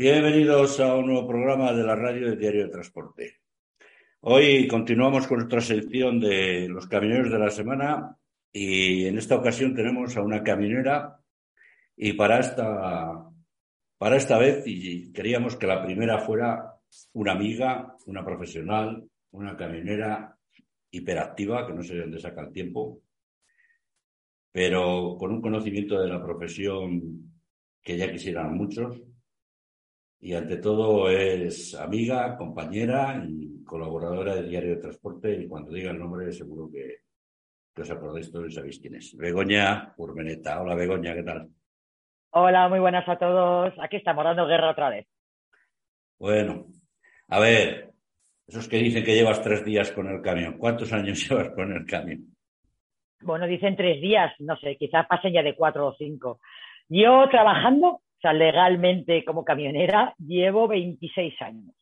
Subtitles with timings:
[0.00, 3.40] Bienvenidos a un nuevo programa de la radio de Diario de Transporte.
[4.20, 8.16] Hoy continuamos con nuestra sección de los camioneros de la semana
[8.50, 11.20] y en esta ocasión tenemos a una camionera
[11.94, 13.26] y para esta,
[13.98, 14.64] para esta vez
[15.12, 16.76] queríamos que la primera fuera
[17.12, 20.34] una amiga, una profesional, una camionera
[20.90, 23.02] hiperactiva, que no sé de dónde saca el tiempo,
[24.50, 27.34] pero con un conocimiento de la profesión
[27.82, 29.09] que ya quisieran muchos
[30.20, 35.90] y ante todo es amiga, compañera y colaboradora del Diario de Transporte y cuando diga
[35.90, 37.00] el nombre seguro que,
[37.80, 39.16] os acordáis todos y sabéis quién es.
[39.16, 40.60] Begoña Urmeneta.
[40.60, 41.48] Hola Begoña, ¿qué tal?
[42.32, 43.72] Hola, muy buenas a todos.
[43.80, 45.06] Aquí estamos dando guerra otra vez.
[46.18, 46.66] Bueno,
[47.28, 47.90] a ver,
[48.46, 51.86] esos que dicen que llevas tres días con el camión, ¿cuántos años llevas con el
[51.86, 52.36] camión?
[53.22, 56.40] Bueno, dicen tres días, no sé, quizás pasen ya de cuatro o cinco.
[56.90, 61.74] Yo trabajando o sea, legalmente como camionera llevo 26 años.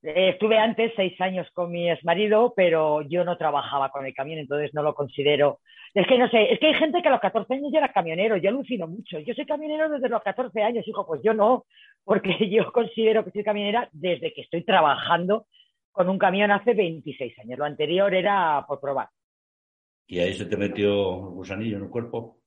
[0.00, 4.38] Eh, estuve antes seis años con mi exmarido, pero yo no trabajaba con el camión,
[4.38, 5.58] entonces no lo considero.
[5.92, 7.92] Es que no sé, es que hay gente que a los 14 años ya era
[7.92, 9.18] camionero, yo alucino mucho.
[9.18, 11.64] Yo soy camionero desde los 14 años, hijo, pues yo no,
[12.04, 15.46] porque yo considero que soy camionera desde que estoy trabajando
[15.90, 17.58] con un camión hace 26 años.
[17.58, 19.08] Lo anterior era por probar.
[20.06, 22.41] ¿Y ahí se te metió un gusanillo en el cuerpo?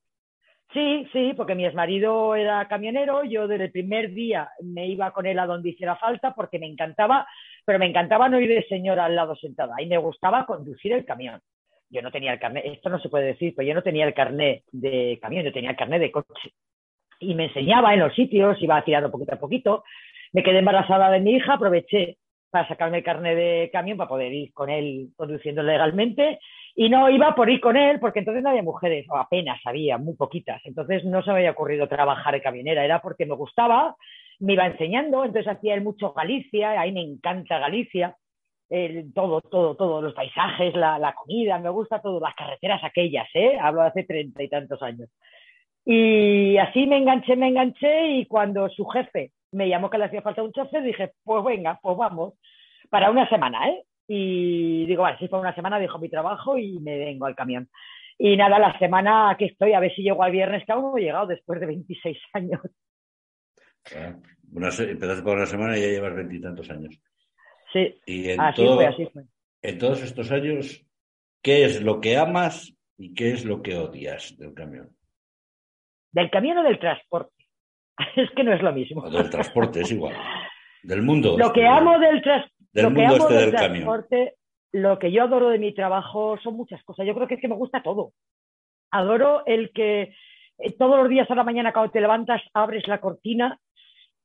[0.74, 5.26] Sí, sí, porque mi exmarido era camionero, yo desde el primer día me iba con
[5.26, 7.26] él a donde hiciera falta porque me encantaba,
[7.64, 11.06] pero me encantaba no ir de señora al lado sentada y me gustaba conducir el
[11.06, 11.40] camión.
[11.90, 14.14] Yo no tenía el carnet, esto no se puede decir, pero yo no tenía el
[14.14, 16.52] carnet de camión, yo tenía el carnet de coche.
[17.20, 19.84] Y me enseñaba en los sitios, iba tirando poquito a poquito.
[20.34, 22.18] Me quedé embarazada de mi hija, aproveché
[22.50, 26.40] para sacarme el carnet de camión para poder ir con él conduciendo legalmente
[26.76, 29.98] y no iba por ir con él porque entonces no había mujeres, o apenas había,
[29.98, 30.62] muy poquitas.
[30.66, 33.96] Entonces no se me había ocurrido trabajar de camionera, era porque me gustaba,
[34.40, 38.18] me iba enseñando, entonces hacía él mucho Galicia, ahí me encanta Galicia,
[39.14, 43.58] todo, todo, todo, los paisajes, la, comida, me gusta todo, las carreteras aquellas, ¿eh?
[43.60, 45.10] Hablo de hace treinta y tantos años.
[45.86, 50.22] Y así me enganché, me enganché y cuando su jefe me llamó que le hacía
[50.22, 52.34] falta un chofer, dije, pues venga, pues vamos,
[52.90, 53.84] para una semana, ¿eh?
[54.08, 57.70] Y digo, vale, si fue una semana, dejo mi trabajo y me vengo al camión.
[58.18, 60.98] Y nada, la semana que estoy, a ver si llego al viernes, que aún no
[60.98, 62.62] he llegado después de 26 años.
[63.96, 64.16] Ah,
[64.54, 67.00] empezaste por una semana y ya llevas veintitantos años.
[67.74, 69.24] Sí, y en así fue, así fue.
[69.62, 70.86] En todos estos años,
[71.42, 74.96] ¿qué es lo que amas y qué es lo que odias del camión?
[76.12, 77.34] ¿Del camión o del transporte?
[78.16, 79.10] Es que no es lo mismo.
[79.10, 80.16] del transporte, es igual.
[80.84, 81.36] Del mundo.
[81.36, 84.32] Lo que amo del transporte lo que amo este del,
[84.72, 87.06] Lo que yo adoro de mi trabajo son muchas cosas.
[87.06, 88.12] Yo creo que es que me gusta todo.
[88.92, 90.14] Adoro el que
[90.58, 93.60] eh, todos los días a la mañana cuando te levantas abres la cortina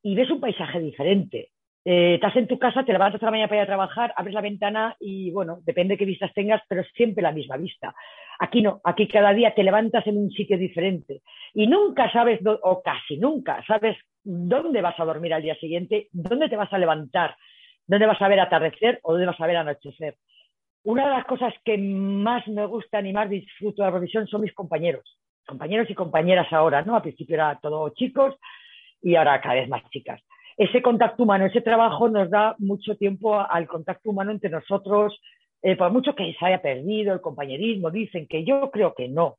[0.03, 1.51] y ves un paisaje diferente.
[1.85, 4.35] Eh, estás en tu casa, te levantas a la mañana para ir a trabajar, abres
[4.35, 7.95] la ventana y bueno, depende de qué vistas tengas, pero siempre la misma vista.
[8.39, 11.23] Aquí no, aquí cada día te levantas en un sitio diferente
[11.55, 16.49] y nunca sabes, o casi nunca sabes dónde vas a dormir al día siguiente, dónde
[16.51, 17.37] te vas a levantar,
[17.91, 20.15] dónde vas a ver atardecer o dónde vas a ver anochecer.
[20.85, 24.43] Una de las cosas que más me gustan y más disfruto de la profesión son
[24.43, 26.95] mis compañeros, compañeros y compañeras ahora, ¿no?
[26.95, 28.37] Al principio era todo chicos
[29.03, 30.21] y ahora cada vez más chicas.
[30.57, 35.21] Ese contacto humano, ese trabajo nos da mucho tiempo al contacto humano entre nosotros,
[35.61, 39.39] eh, por mucho que se haya perdido el compañerismo, dicen que yo creo que no,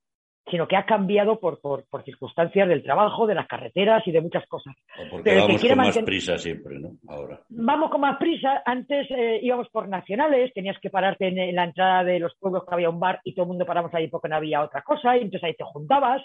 [0.50, 4.46] sino que ha cambiado por, por, circunstancias del trabajo, de las carreteras y de muchas
[4.48, 4.76] cosas.
[5.10, 6.92] porque vamos con más prisa siempre, ¿no?
[7.08, 7.40] Ahora.
[7.50, 8.64] Vamos con más prisa.
[8.66, 12.74] Antes eh, íbamos por nacionales, tenías que pararte en, la entrada de los pueblos que
[12.74, 15.22] había un bar y todo el mundo paramos ahí porque no había otra cosa, y
[15.22, 16.22] entonces ahí te juntabas.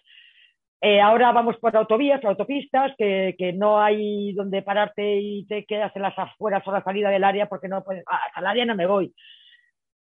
[0.80, 5.64] Eh, ahora vamos por autovías, por autopistas, que, que, no hay donde pararte y te
[5.64, 8.64] quedas en las afueras o la salida del área porque no puedes, ah, al área
[8.64, 9.12] no me voy.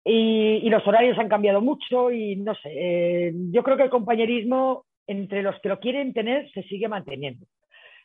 [0.06, 4.86] Y, los horarios han cambiado mucho y no sé, eh, yo creo que el compañerismo
[5.08, 7.46] entre los que lo quieren tener se sigue manteniendo.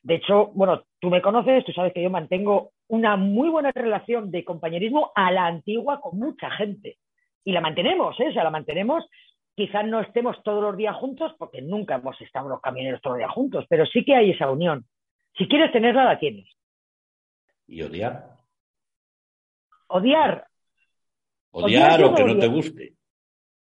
[0.02, 4.30] De hecho, bueno, tú me conoces, tú sabes que yo mantengo una muy buena relación
[4.30, 6.98] de compañerismo a la antigua con mucha gente.
[7.44, 8.28] Y la mantenemos, ¿eh?
[8.28, 9.04] O sea, la mantenemos.
[9.54, 13.20] Quizás no estemos todos los días juntos, porque nunca hemos estado los camioneros todos los
[13.20, 14.84] días juntos, pero sí que hay esa unión.
[15.36, 16.48] Si quieres tenerla, la tienes.
[17.66, 18.36] ¿Y odiar?
[19.88, 20.47] Odiar,
[21.50, 22.92] Odiar, o que no, te guste.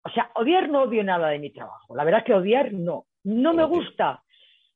[0.04, 1.96] O sea, odiar no odio nada de mi trabajo.
[1.96, 3.06] La verdad es que odiar no.
[3.24, 4.22] No me gusta.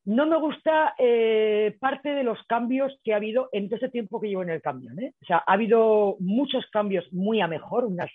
[0.04, 4.20] No me gusta eh, parte de los cambios que ha habido en todo ese tiempo
[4.20, 4.98] que llevo en el camión.
[4.98, 5.14] ¿eh?
[5.22, 8.10] O sea, ha habido muchos cambios muy a mejor, unas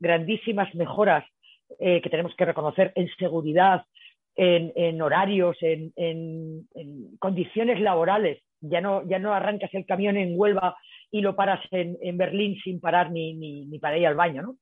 [0.00, 1.24] grandísimas mejoras
[1.78, 3.84] eh, que tenemos que reconocer en seguridad,
[4.34, 6.66] en, horarios, en,
[7.18, 8.40] condiciones laborales.
[8.60, 10.76] Ya no, ya no arrancas el camión en Huelva
[11.10, 14.56] y lo paras en, Berlín sin parar ni, ni, para ir al baño, ¿no?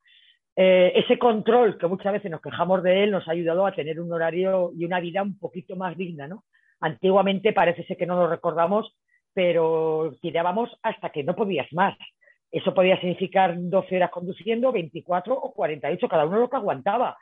[0.58, 4.00] Eh, ese control que muchas veces nos quejamos de él nos ha ayudado a tener
[4.00, 6.44] un horario y una vida un poquito más digna, ¿no?
[6.80, 8.96] Antiguamente parece ser que no lo recordamos,
[9.34, 11.96] pero tirábamos hasta que no podías más.
[12.50, 17.18] Eso podía significar 12 horas conduciendo, 24 o 48, cada uno lo que aguantaba.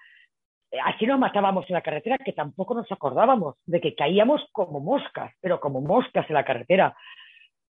[0.70, 4.80] Eh, así nos matábamos en la carretera, que tampoco nos acordábamos de que caíamos como
[4.80, 6.96] moscas, pero como moscas en la carretera.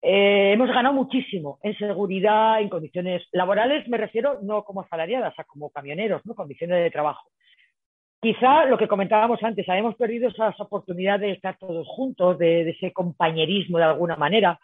[0.02, 5.44] Eh, hemos ganado muchísimo en seguridad, en condiciones laborales, me refiero no como asalariadas, a
[5.44, 6.36] como camioneros, ¿no?
[6.36, 7.30] condiciones de trabajo.
[8.22, 12.92] Quizá lo que comentábamos antes, habíamos perdido esas oportunidades de estar todos juntos, de, ese
[12.94, 14.60] compañerismo de alguna manera.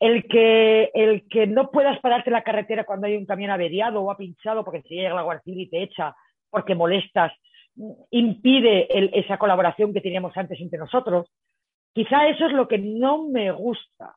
[0.00, 4.02] El que, el que no puedas pararte en la carretera cuando hay un camión averiado
[4.02, 6.14] o ha pinchado porque se llega la Guardia y te echa
[6.50, 7.32] porque molestas,
[8.10, 8.86] impide
[9.18, 11.26] esa colaboración que teníamos antes entre nosotros.
[11.92, 14.14] Quizá eso es lo que no me gusta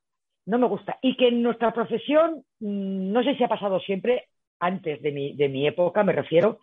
[0.48, 0.98] no me gusta.
[1.02, 4.30] Y que en nuestra profesión, mm, no sé si ha pasado siempre,
[4.60, 6.60] antes de mi, de mi época me refiero,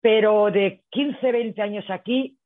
[0.00, 2.36] pero de 15, 20 años aquí,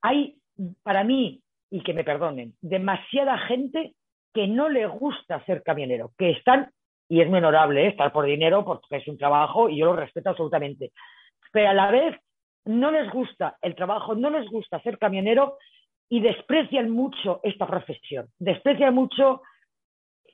[0.00, 0.36] hay,
[0.82, 3.94] para mí, y que me perdonen, demasiada gente
[4.32, 6.70] que no le gusta ser camionero, que están,
[7.08, 7.88] y es muy honorable ¿eh?
[7.88, 10.92] estar por dinero porque es un trabajo y yo lo respeto absolutamente,
[11.52, 12.16] pero a la vez
[12.64, 15.58] no les gusta el trabajo, no les gusta ser camionero
[16.08, 19.42] y desprecian mucho esta profesión, desprecian mucho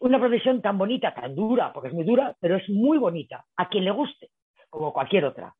[0.00, 3.68] una profesión tan bonita, tan dura, porque es muy dura, pero es muy bonita, a
[3.68, 4.30] quien le guste,
[4.70, 5.54] como cualquier otra.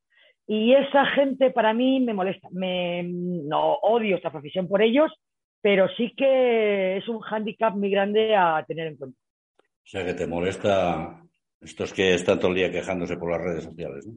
[0.47, 2.49] Y esa gente para mí me molesta.
[2.53, 5.13] Me, no odio esta profesión por ellos,
[5.61, 9.19] pero sí que es un hándicap muy grande a tener en cuenta.
[9.59, 11.21] O sea, que te molesta
[11.61, 14.15] estos que están todo el día quejándose por las redes sociales, ¿no?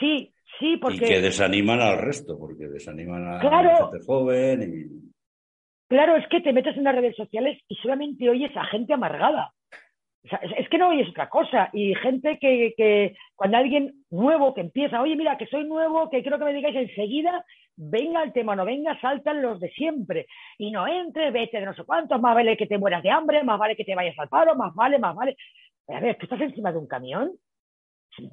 [0.00, 0.96] Sí, sí, porque...
[0.96, 5.08] Y que desaniman al resto, porque desaniman a la gente joven y...
[5.88, 9.52] Claro, es que te metes en las redes sociales y solamente oyes a gente amargada
[10.24, 11.70] es que no oyes otra cosa.
[11.72, 16.22] Y gente que, que, cuando alguien nuevo que empieza, oye, mira, que soy nuevo, que
[16.22, 17.44] quiero que me digáis enseguida,
[17.76, 20.26] venga el tema, no venga, saltan los de siempre.
[20.58, 23.42] Y no entre, vete de no sé cuántos, más vale que te mueras de hambre,
[23.44, 25.36] más vale que te vayas al paro, más vale, más vale.
[25.88, 27.32] A ver, tú estás encima de un camión,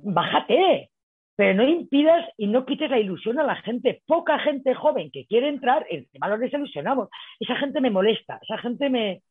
[0.03, 0.89] bájate,
[1.35, 4.01] pero no impidas y no quites la ilusión a la gente.
[4.07, 7.09] Poca gente joven que quiere entrar, encima los desilusionamos.
[7.39, 9.21] Esa gente me molesta, esa gente me,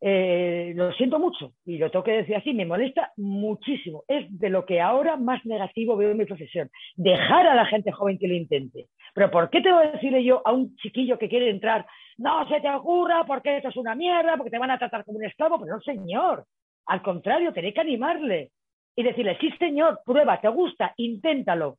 [0.00, 4.04] eh, lo siento mucho y lo tengo que decir así, me molesta muchísimo.
[4.06, 6.70] Es de lo que ahora más negativo veo en mi profesión.
[6.96, 8.88] Dejar a la gente joven que lo intente.
[9.14, 11.86] Pero ¿por qué tengo que decirle yo a un chiquillo que quiere entrar,
[12.18, 15.18] no se te ocurra, porque esto es una mierda, porque te van a tratar como
[15.18, 15.58] un esclavo?
[15.58, 16.44] Pero no, señor.
[16.86, 18.50] Al contrario, tenéis que animarle
[18.96, 21.78] y decirle, sí, señor, prueba, te gusta, inténtalo.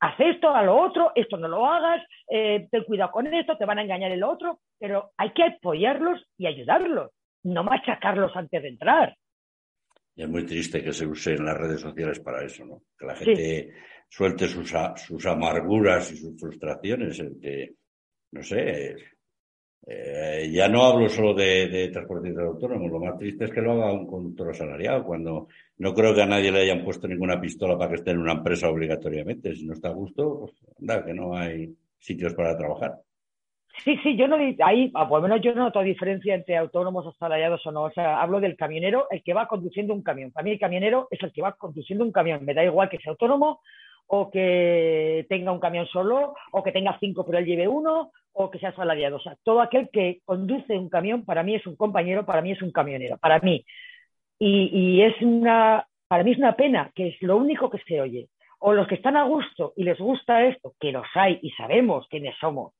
[0.00, 3.64] Haz esto, a lo otro, esto no lo hagas, eh, ten cuidado con esto, te
[3.64, 7.10] van a engañar el otro, pero hay que apoyarlos y ayudarlos
[7.44, 9.16] no machacarlos antes de entrar.
[10.14, 12.82] Y es muy triste que se usen las redes sociales para eso, ¿no?
[12.98, 13.72] Que la gente
[14.08, 17.74] suelte sus, sus, amarguras y sus frustraciones, que,
[18.32, 18.96] no sé,
[19.86, 23.72] eh, ya no hablo solo de, de transportistas autónomos, lo más triste es que lo
[23.72, 25.48] haga un conductor asalariado, cuando
[25.78, 28.32] no creo que a nadie le hayan puesto ninguna pistola para que esté en una
[28.32, 29.54] empresa obligatoriamente.
[29.54, 33.00] Si no está a gusto, pues anda, que no hay sitios para trabajar.
[33.84, 37.06] Sí, sí, yo no, ahí, ah, por lo menos yo no noto diferencia entre autónomos
[37.06, 37.82] asalariados o no.
[37.84, 40.32] O sea, hablo del camionero, el que va conduciendo un camión.
[40.32, 42.44] Para mí el camionero es el que va conduciendo un camión.
[42.44, 43.60] Me da igual que sea autónomo
[44.08, 48.50] o que tenga un camión solo, o que tenga cinco pero él lleve uno, o
[48.50, 49.16] que sea asalariado.
[49.16, 52.52] O sea, todo aquel que conduce un camión para mí es un compañero, para mí
[52.52, 53.64] es un camionero, para mí.
[54.38, 58.00] Y, y es una, para mí es una pena que es lo único que se
[58.00, 58.28] oye.
[58.60, 62.08] O los que están a gusto y les gusta esto, que los hay y sabemos
[62.08, 62.72] quiénes somos,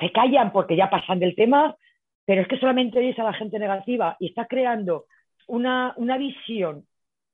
[0.00, 1.76] se callan porque ya pasan del tema,
[2.24, 5.06] pero es que solamente oyes a la gente negativa y está creando
[5.46, 6.84] una, una visión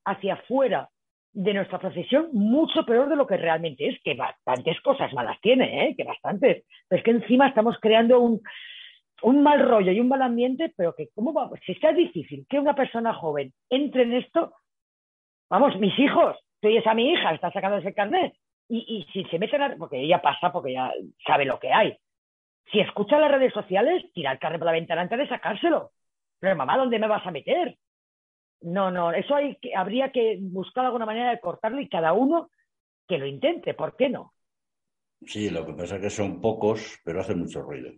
[0.05, 0.89] hacia afuera
[1.33, 5.87] de nuestra profesión mucho peor de lo que realmente es, que bastantes cosas malas tiene,
[5.87, 5.95] ¿eh?
[5.95, 8.39] que bastantes, pero es que encima estamos creando un,
[9.23, 11.49] un mal rollo y un mal ambiente, pero que, ¿cómo va?
[11.65, 14.53] Si está difícil que una persona joven entre en esto,
[15.49, 18.33] vamos, mis hijos, tú oyes a mi hija, está sacando ese carnet,
[18.69, 20.91] y, y si se meten a, porque ella pasa, porque ya
[21.25, 21.97] sabe lo que hay,
[22.71, 25.91] si escucha las redes sociales, tira el carro por la ventana antes de sacárselo.
[26.39, 27.77] Pero mamá, ¿dónde me vas a meter?
[28.61, 32.49] No, no, eso hay que, habría que buscar alguna manera de cortarlo y cada uno
[33.07, 34.33] que lo intente, ¿por qué no?
[35.25, 37.91] Sí, lo que pasa es que son pocos, pero hacen mucho ruido.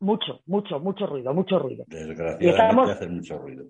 [0.00, 1.84] Mucho, mucho, mucho ruido, mucho ruido.
[1.86, 3.64] Desgraciadamente hacen mucho ruido.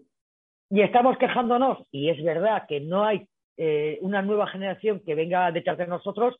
[0.71, 5.53] Y estamos quejándonos, y es verdad que no hay eh, una nueva generación que venga
[5.53, 6.37] detrás de nosotros,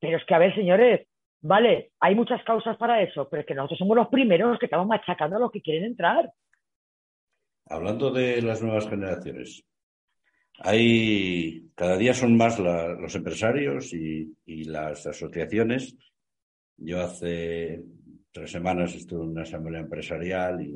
[0.00, 1.06] pero es que, a ver, señores,
[1.42, 4.86] Vale, hay muchas causas para eso, pero es que nosotros somos los primeros que estamos
[4.86, 6.32] machacando a los que quieren entrar.
[7.66, 9.64] Hablando de las nuevas generaciones,
[10.58, 15.96] hay cada día son más los empresarios y, las asociaciones.
[16.78, 17.82] Yo hace
[18.32, 20.66] tres semanas estuve en una asamblea empresarial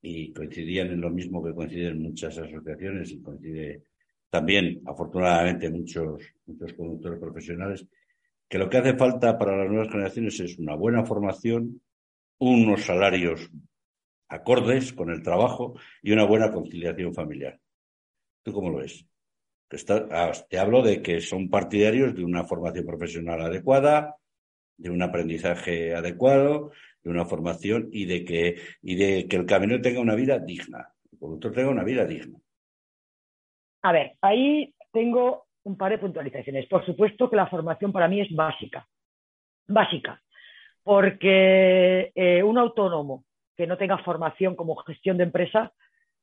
[0.00, 3.82] y, coincidían en lo mismo que coinciden muchas asociaciones y coincide
[4.30, 7.86] también, afortunadamente, muchos, muchos conductores profesionales,
[8.48, 11.82] que lo que hace falta para las nuevas generaciones es una buena formación,
[12.38, 13.50] unos salarios
[14.28, 17.58] acordes con el trabajo y una buena conciliación familiar.
[18.42, 19.06] ¿Tú cómo lo ves?
[20.10, 24.16] Ah, te hablo de que son partidarios de una formación profesional adecuada,
[24.78, 26.70] de un aprendizaje adecuado,
[27.02, 30.94] de una formación y de que, y de que el camino tenga una vida digna,
[31.12, 32.38] el conductor tenga una vida digna.
[33.82, 36.66] A ver, ahí tengo un par de puntualizaciones.
[36.66, 38.86] Por supuesto que la formación para mí es básica,
[39.66, 40.20] básica,
[40.82, 43.24] porque eh, un autónomo
[43.56, 45.72] que no tenga formación como gestión de empresa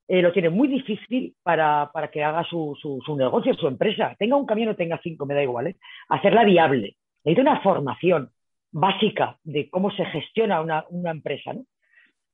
[0.07, 4.15] eh, lo tiene muy difícil para, que haga su, su, negocio, su empresa.
[4.17, 5.75] Tenga un camión o tenga cinco, me da igual, ¿eh?
[6.09, 6.95] hacerla viable.
[7.23, 8.29] Necesita una formación
[8.71, 11.53] básica de cómo se gestiona una, una empresa.
[11.53, 11.65] ¿no?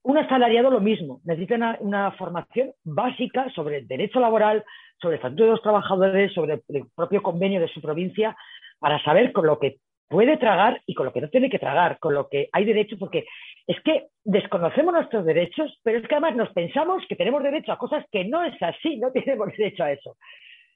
[0.04, 4.64] Un asalariado lo mismo, necesita una, formación básica sobre el derecho laboral,
[5.00, 8.36] sobre el estatuto de los trabajadores, sobre el propio convenio de su provincia,
[8.80, 9.78] para saber con lo que
[10.12, 12.98] puede tragar y con lo que no tiene que tragar, con lo que hay derecho,
[13.00, 13.26] porque
[13.66, 17.78] es que desconocemos nuestros derechos, pero es que además nos pensamos que tenemos derecho a
[17.78, 20.18] cosas que no es así, no tenemos derecho a eso.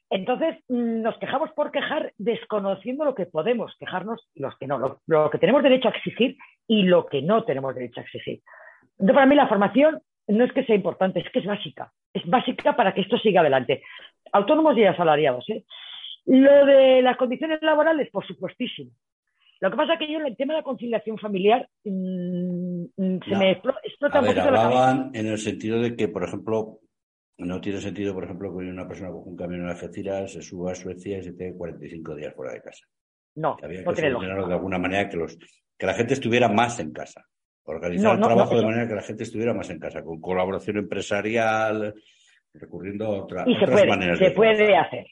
[0.10, 4.78] Entonces mm, nos quejamos por quejar desconociendo lo que podemos quejarnos y los que no,
[4.78, 8.42] lo, lo, que tenemos derecho a exigir y lo que no tenemos derecho a exigir.
[8.98, 11.92] Para mí la formación no es que sea importante, es que es básica.
[12.14, 13.84] Es básica para que esto siga adelante.
[14.32, 15.50] Autónomos y asalariados.
[15.50, 15.64] ¿eh?
[16.26, 18.92] Lo de las condiciones laborales, por supuestísimo.
[19.62, 23.20] Lo que pasa es que yo en el tema de la conciliación familiar mm, mm,
[23.28, 26.80] se me explota un poquito hablaban en el sentido de que, por ejemplo,
[27.38, 30.72] no tiene sentido, por ejemplo, que una persona con un camión en Algeciras se suba
[30.72, 32.86] a Suecia y se tenga 45 días fuera de casa.
[33.36, 35.38] No, que había que solucionarlo de alguna manera que, los,
[35.78, 37.26] que la gente estuviera más en casa.
[37.66, 41.94] Organizar el trabajo de manera que la gente estuviera más en casa, con colaboración empresarial,
[42.54, 44.20] recurriendo a otra, y se puede, maneras.
[44.20, 45.08] Se puede hacer.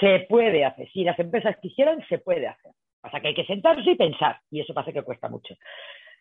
[0.00, 0.88] Se puede hacer.
[0.92, 2.72] Si las empresas quisieran, se puede hacer.
[3.00, 5.54] Pasa que hay que sentarse y pensar, y eso pasa que cuesta mucho.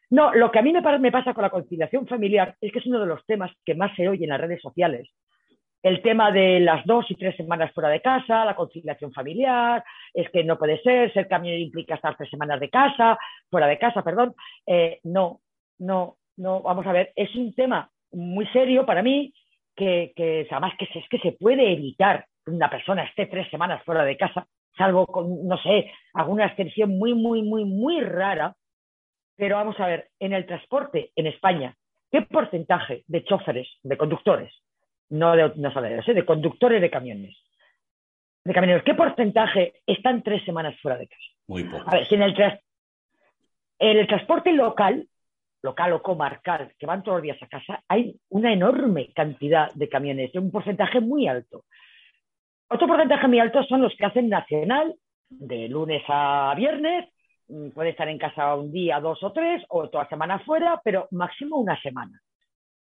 [0.10, 2.86] No, lo que a mí me, me pasa con la conciliación familiar es que es
[2.86, 5.10] uno de los temas que más se oye en las redes sociales
[5.86, 9.84] el tema de las dos y tres semanas fuera de casa, la conciliación familiar,
[10.16, 13.20] es que no puede ser, ser camionero implica estar tres semanas de casa,
[13.52, 14.34] fuera de casa, perdón.
[14.66, 15.42] Eh, no,
[15.78, 19.32] no, no, vamos a ver, es un tema muy serio para mí,
[19.76, 20.12] que,
[20.50, 24.18] además que es que se puede evitar que una persona esté tres semanas fuera de
[24.18, 28.56] casa, salvo con, no sé, alguna extensión muy, muy, muy, muy rara.
[29.38, 31.76] Pero vamos a ver, en el transporte en España,
[32.12, 34.52] ¿qué porcentaje de choferes, de conductores,
[35.10, 36.14] no de, no ¿eh?
[36.14, 37.38] de conductores de camiones.
[38.44, 41.24] De camioneros, ¿qué porcentaje están tres semanas fuera de casa?
[41.48, 41.84] Muy poco.
[41.88, 42.36] A ver, si en el,
[43.80, 45.08] en el transporte local,
[45.64, 49.90] local o comarcal, que van todos los días a casa, hay una enorme cantidad de
[49.90, 51.66] camiones, un porcentaje muy alto.
[52.70, 54.96] Otro porcentaje muy alto son los que hacen nacional,
[55.30, 57.10] de lunes a viernes,
[57.48, 61.08] mm, puede estar en casa un día, dos o tres, o toda semana fuera, pero
[61.12, 62.22] máximo una semana.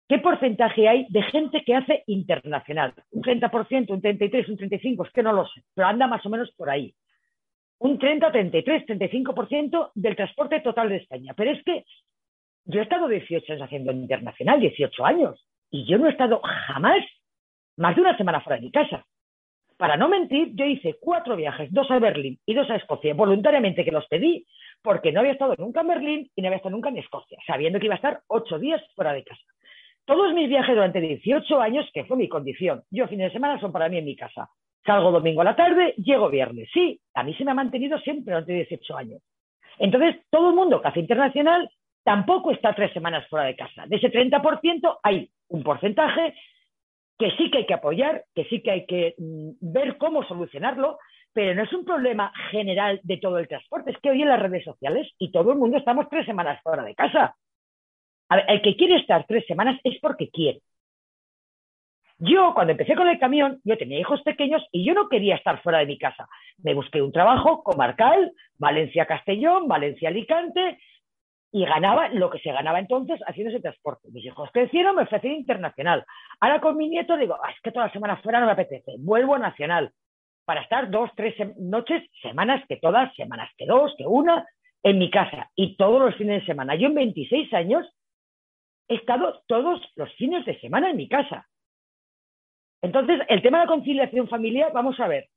[0.08, 2.92] ¿Qué porcentaje hay de gente que hace internacional?
[3.11, 5.06] ¿Un 30%, un 33%, un 35%?
[5.06, 6.94] Es que no lo sé, pero anda más o menos por ahí.
[7.78, 11.32] Un 30, 33, 35% del transporte total de España.
[11.34, 11.84] Pero es que
[12.66, 17.04] yo he estado 18 años haciendo internacional, 18 años, y yo no he estado jamás
[17.76, 19.04] más de una semana fuera de mi casa.
[19.76, 23.84] Para no mentir, yo hice cuatro viajes, dos a Berlín y dos a Escocia, voluntariamente
[23.84, 24.46] que los pedí,
[24.82, 27.80] porque no había estado nunca en Berlín y no había estado nunca en Escocia, sabiendo
[27.80, 29.42] que iba a estar ocho días fuera de casa.
[30.06, 33.73] Todos mis viajes durante 18 años, que fue mi condición, yo fines de semana son
[33.73, 34.50] para mí en mi casa.
[34.84, 36.68] Salgo domingo a la tarde, llego viernes.
[36.73, 39.23] Sí, a mí se me ha mantenido siempre durante 18 años.
[39.78, 41.70] Entonces, todo el mundo que hace internacional
[42.04, 43.87] tampoco está tres semanas fuera de casa.
[43.87, 46.34] De ese 30% hay un porcentaje
[47.18, 50.99] que sí que hay que apoyar, que sí que hay que mm, ver cómo solucionarlo,
[51.32, 53.90] pero no es un problema general de todo el transporte.
[53.90, 56.84] Es que hoy en las redes sociales y todo el mundo estamos tres semanas fuera
[56.84, 57.37] de casa.
[58.28, 60.60] A ver, el que quiere estar tres semanas es porque quiere.
[62.18, 65.60] Yo, cuando empecé con el camión, yo tenía hijos pequeños y yo no quería estar
[65.62, 66.28] fuera de mi casa.
[66.62, 70.78] Me busqué un trabajo comarcal, Valencia-Castellón, Valencia-Alicante,
[71.50, 74.08] y ganaba lo que se ganaba entonces haciendo ese transporte.
[74.10, 76.04] Mis hijos crecieron, me ofrecí internacional.
[76.40, 78.94] Ahora con mi nieto digo, ah, es que toda la semana fuera no me apetece,
[78.98, 79.92] vuelvo a nacional
[80.44, 84.46] para estar dos, tres noches, semanas que todas, semanas que dos, que una,
[84.82, 86.74] en mi casa y todos los fines de semana.
[86.74, 87.86] Yo en 26 años
[88.88, 91.46] he estado todos los fines de semana en mi casa.
[92.82, 95.28] Entonces, el tema de la conciliación familiar, vamos a ver,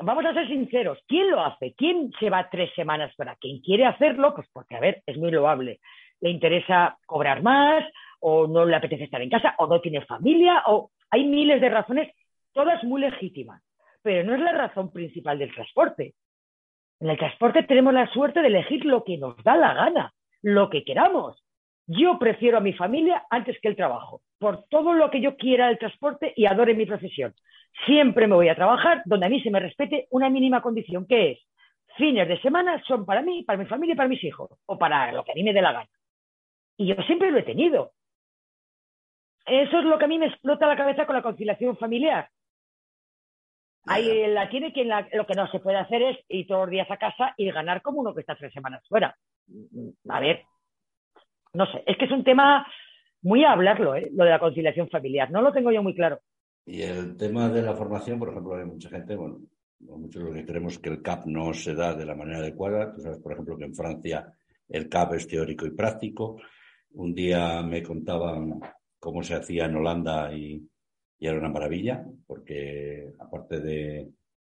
[0.00, 1.74] vamos a ser sinceros, ¿quién lo hace?
[1.74, 3.36] ¿Quién se va tres semanas para?
[3.36, 4.34] ¿Quién quiere hacerlo?
[4.34, 5.80] Pues porque, a ver, es muy loable.
[6.20, 7.84] Le interesa cobrar más,
[8.20, 11.68] o no le apetece estar en casa, o no tiene familia, o hay miles de
[11.68, 12.14] razones,
[12.52, 13.62] todas muy legítimas,
[14.02, 16.14] pero no es la razón principal del transporte.
[17.00, 20.68] En el transporte tenemos la suerte de elegir lo que nos da la gana, lo
[20.68, 21.42] que queramos.
[21.90, 25.68] Yo prefiero a mi familia antes que el trabajo, por todo lo que yo quiera
[25.68, 27.34] del transporte y adore mi profesión.
[27.86, 31.30] Siempre me voy a trabajar donde a mí se me respete una mínima condición, que
[31.30, 31.38] es
[31.96, 35.12] fines de semana son para mí, para mi familia y para mis hijos, o para
[35.12, 35.90] lo que a mí me dé la gana.
[36.76, 37.92] Y yo siempre lo he tenido.
[39.46, 42.28] Eso es lo que a mí me explota la cabeza con la conciliación familiar.
[43.86, 46.90] Ahí la tiene quien lo que no se puede hacer es ir todos los días
[46.90, 49.16] a casa y ganar como uno que está tres semanas fuera.
[50.10, 50.44] A ver,
[51.54, 52.66] no sé, es que es un tema
[53.22, 54.10] muy a hablarlo, ¿eh?
[54.12, 55.30] lo de la conciliación familiar.
[55.30, 56.20] No lo tengo yo muy claro.
[56.64, 59.40] Y el tema de la formación, por ejemplo, hay mucha gente, bueno,
[59.80, 62.92] muchos de los que creemos que el CAP no se da de la manera adecuada.
[62.92, 64.32] Tú sabes, por ejemplo, que en Francia
[64.68, 66.40] el CAP es teórico y práctico.
[66.92, 68.60] Un día me contaban
[68.98, 70.62] cómo se hacía en Holanda y,
[71.20, 74.08] era una maravilla, porque aparte de,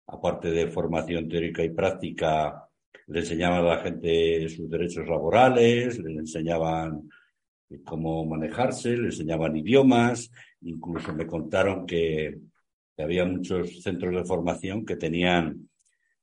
[0.05, 2.69] aparte de formación teórica y práctica,
[3.07, 7.09] le enseñaban a la gente sus derechos laborales, le enseñaban
[7.85, 10.31] cómo manejarse, le enseñaban idiomas,
[10.61, 12.39] incluso me contaron que,
[12.95, 15.69] que, había muchos centros de formación que tenían,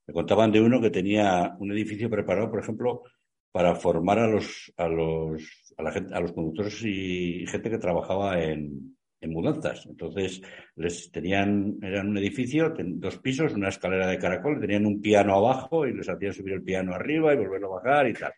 [0.06, 3.02] me contaban de uno que tenía un edificio preparado, por ejemplo,
[3.50, 7.78] para formar a los, a los, a la gente, a los conductores y gente que
[7.78, 9.86] trabajaba en, en mudanzas.
[9.86, 10.42] Entonces,
[10.76, 15.86] les tenían, eran un edificio, dos pisos, una escalera de caracol, tenían un piano abajo
[15.86, 18.32] y les hacían subir el piano arriba y volverlo a bajar y tal.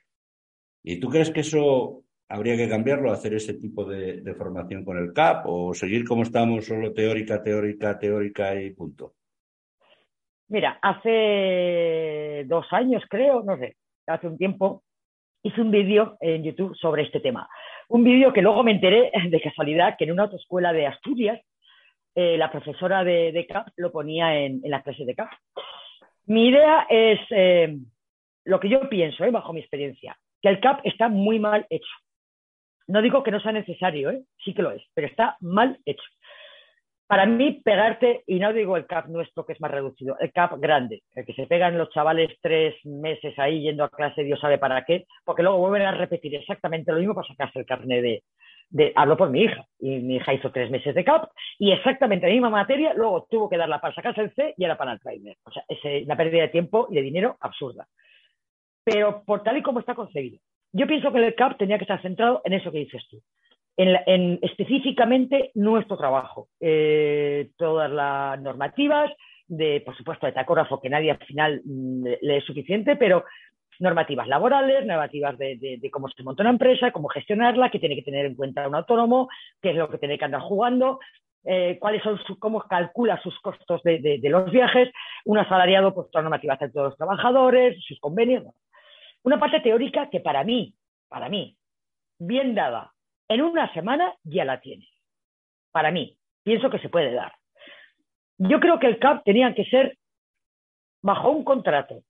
[0.82, 4.96] ¿Y tú crees que eso habría que cambiarlo, hacer ese tipo de, de formación con
[4.96, 9.14] el CAP o seguir como estamos, solo teórica, teórica, teórica y punto?
[10.48, 14.82] Mira, hace dos años creo, no sé, hace un tiempo,
[15.42, 17.48] hice un vídeo en YouTube sobre este tema.
[17.90, 21.40] Un vídeo que luego me enteré de casualidad que en una autoescuela de Asturias
[22.14, 25.28] eh, la profesora de, CAP lo ponía en, en las clases de CAP.
[26.26, 27.76] Mi idea es eh,
[28.44, 31.90] lo que yo pienso, eh, bajo mi experiencia, que el CAP está muy mal hecho.
[32.86, 34.12] No digo que no sea necesario,
[34.44, 36.04] sí que lo es, pero está mal hecho
[37.10, 40.60] para mí, pegarte, y no digo el CAP nuestro que es más reducido, el CAP
[40.60, 44.58] grande, el que se pegan los chavales tres meses ahí yendo a clase, Dios sabe
[44.58, 48.22] para qué, porque luego vuelven a repetir exactamente lo mismo para sacarse el carnet
[48.70, 52.28] de, hablo por mi hija, y mi hija hizo tres meses de CAP y exactamente
[52.28, 55.00] la misma materia, luego tuvo que darla para sacarse el C y era para el
[55.00, 55.36] trainer.
[55.42, 57.88] O sea, es una pérdida de tiempo y de dinero absurda.
[58.84, 60.38] Pero por tal y como está concebido,
[60.72, 63.20] yo pienso que el CAP tenía que estar centrado en eso que dices tú,
[63.80, 66.48] en, específicamente nuestro trabajo.
[66.60, 69.10] Eh, todas las normativas,
[69.46, 73.24] de, por supuesto, de tacógrafo, que nadie al final mm, le, es suficiente, pero
[73.78, 78.26] normativas laborales, normativas de, cómo se monta una empresa, cómo gestionarla, qué tiene que tener
[78.26, 79.28] en cuenta un autónomo,
[79.62, 81.00] qué es lo que tiene que andar jugando,
[81.44, 84.90] eh, cuáles son cómo calcula sus costos de, los viajes,
[85.24, 88.44] un asalariado, pues todas normativas de todos los trabajadores, sus convenios.
[89.22, 90.74] Una parte teórica que para mí,
[91.08, 91.56] para mí,
[92.18, 92.92] bien dada,
[93.30, 94.88] en una semana ya la tienes.
[95.70, 97.32] Para mí, pienso que se puede dar.
[98.38, 99.96] Yo creo que el CAP tenía que ser
[101.00, 102.02] bajo un contrato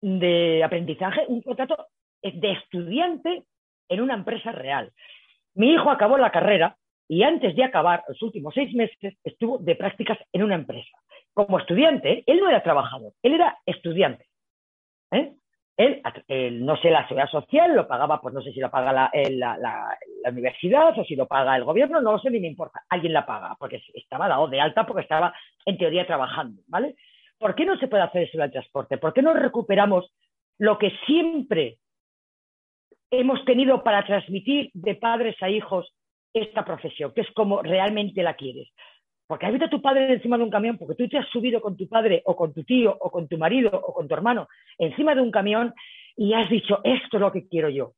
[0.00, 1.88] de aprendizaje, un contrato
[2.22, 3.44] de estudiante
[3.88, 4.92] en una empresa real.
[5.54, 9.76] Mi hijo acabó la carrera y antes de acabar los últimos seis meses estuvo de
[9.76, 10.96] prácticas en una empresa.
[11.34, 14.26] Como estudiante, él no era trabajador, él era estudiante.
[15.10, 15.34] ¿eh?
[15.76, 19.10] Él, no sé, la seguridad social lo pagaba, pues no sé si lo paga la,
[19.12, 22.82] la, universidad o si lo paga el gobierno, no lo sé ni me importa.
[22.88, 25.34] Alguien la paga, porque estaba dado de alta, porque estaba
[25.66, 26.94] en teoría trabajando, ¿vale?
[27.38, 28.98] ¿Por qué no se puede hacer eso en el transporte?
[28.98, 30.12] ¿Por qué no recuperamos
[30.58, 31.78] lo que siempre
[33.10, 35.92] hemos tenido para transmitir de padres a hijos
[36.32, 38.68] esta profesión, que es como realmente la quieres?
[39.34, 41.60] Porque has visto a tu padre encima de un camión, porque tú te has subido
[41.60, 44.46] con tu padre o con tu tío o con tu marido o con tu hermano
[44.78, 45.74] encima de un camión
[46.16, 47.94] y has dicho, esto es lo que quiero yo.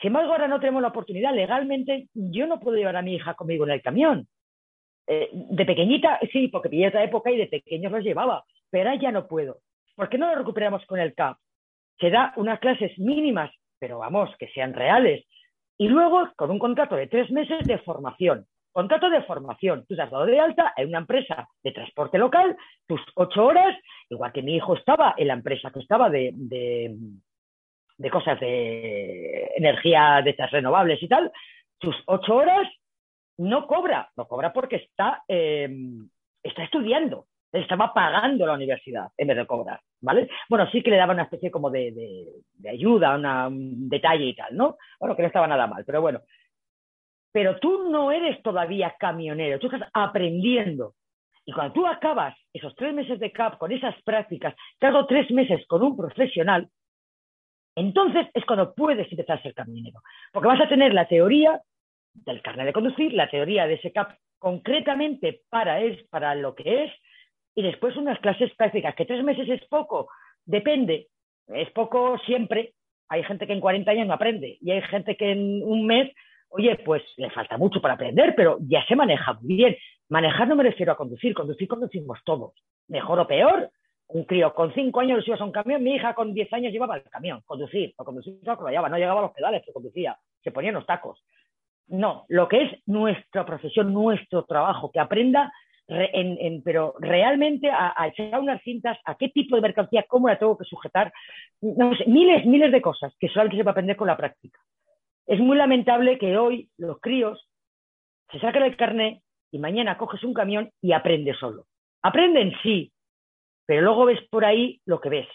[0.00, 1.34] Sin embargo, ahora no tenemos la oportunidad.
[1.34, 4.28] Legalmente, yo no puedo llevar a mi hija conmigo en el camión.
[5.06, 8.98] Eh, de pequeñita, sí, porque pillé esa época y de pequeños los llevaba, pero ahora
[8.98, 9.58] ya no puedo.
[9.94, 11.36] ¿Por qué no lo recuperamos con el CAP?
[12.00, 15.26] Se da unas clases mínimas, pero vamos, que sean reales.
[15.76, 18.46] Y luego, con un contrato de tres meses de formación.
[18.78, 19.84] Contrato de formación.
[19.88, 23.76] Tú te has dado de alta en una empresa de transporte local, tus ocho horas,
[24.08, 30.22] igual que mi hijo estaba en la empresa que estaba de, de cosas de energía
[30.22, 31.32] de estas renovables y tal,
[31.82, 32.68] sus ocho horas
[33.38, 35.68] no cobra, no cobra porque está, eh,
[36.40, 40.30] está estudiando, estaba pagando la universidad en vez de cobrar, ¿vale?
[40.48, 41.90] Bueno, sí que le daba una especie como de,
[42.54, 43.16] de, ayuda,
[43.48, 44.76] un detalle y tal, ¿no?
[45.00, 46.20] Bueno, que no estaba nada mal, pero bueno.
[47.32, 50.94] Pero tú no eres todavía camionero, tú estás aprendiendo.
[51.44, 55.30] Y cuando tú acabas esos tres meses de CAP con esas prácticas, te hago tres
[55.30, 56.68] meses con un profesional,
[57.78, 60.00] entonces es cuando puedes empezar a ser camionero.
[60.32, 61.60] Porque vas a tener la teoría
[62.12, 66.84] del carnet de conducir, la teoría de ese CAP concretamente para, es, para lo que
[66.84, 66.92] es,
[67.54, 70.08] y después unas clases prácticas, que tres meses es poco,
[70.44, 71.08] depende,
[71.48, 72.74] es poco siempre.
[73.08, 76.12] Hay gente que en 40 años no aprende y hay gente que en un mes,
[76.50, 79.76] oye, pues le falta mucho para aprender, pero ya se maneja muy bien.
[80.08, 82.52] Manejar no me refiero a conducir, conducir conducimos todos,
[82.88, 83.70] mejor o peor.
[84.08, 86.96] Un crío con cinco años ibas a un camión, mi hija con 10 años llevaba
[86.96, 90.86] el camión, conducir, o conducir no llegaba a los pedales, pero conducía, se ponía los
[90.86, 91.22] tacos.
[91.88, 95.52] No, lo que es nuestra profesión, nuestro trabajo, que aprenda
[96.64, 100.64] pero realmente a, echar unas cintas, a qué tipo de mercancía, cómo la tengo que
[100.64, 101.12] sujetar,
[101.62, 104.60] no sé, miles, miles de cosas que solamente se va a aprender con la práctica.
[105.28, 107.46] Es muy lamentable que hoy los críos
[108.32, 111.66] se saquen el carnet y mañana coges un camión y aprendes solo.
[112.02, 112.90] Aprenden, sí,
[113.66, 115.28] pero luego ves por ahí lo que ves.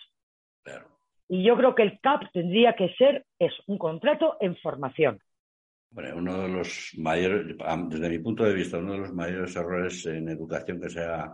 [1.29, 5.19] Y yo creo que el CAP tendría que ser es un contrato en formación.
[5.91, 7.56] Bueno, uno de los mayores,
[7.89, 11.32] desde mi punto de vista, uno de los mayores errores en educación que se ha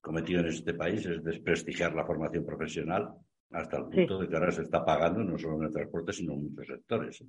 [0.00, 3.12] cometido en este país es desprestigiar la formación profesional
[3.50, 6.34] hasta el punto de que ahora se está pagando no solo en el transporte, sino
[6.34, 7.24] en muchos sectores.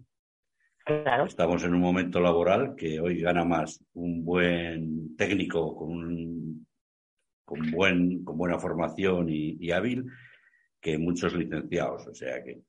[1.25, 6.65] Estamos en un momento laboral que hoy gana más un buen técnico con,
[7.43, 10.05] con, buen, con buena formación y, y hábil
[10.79, 12.07] que muchos licenciados.
[12.07, 12.61] O sea que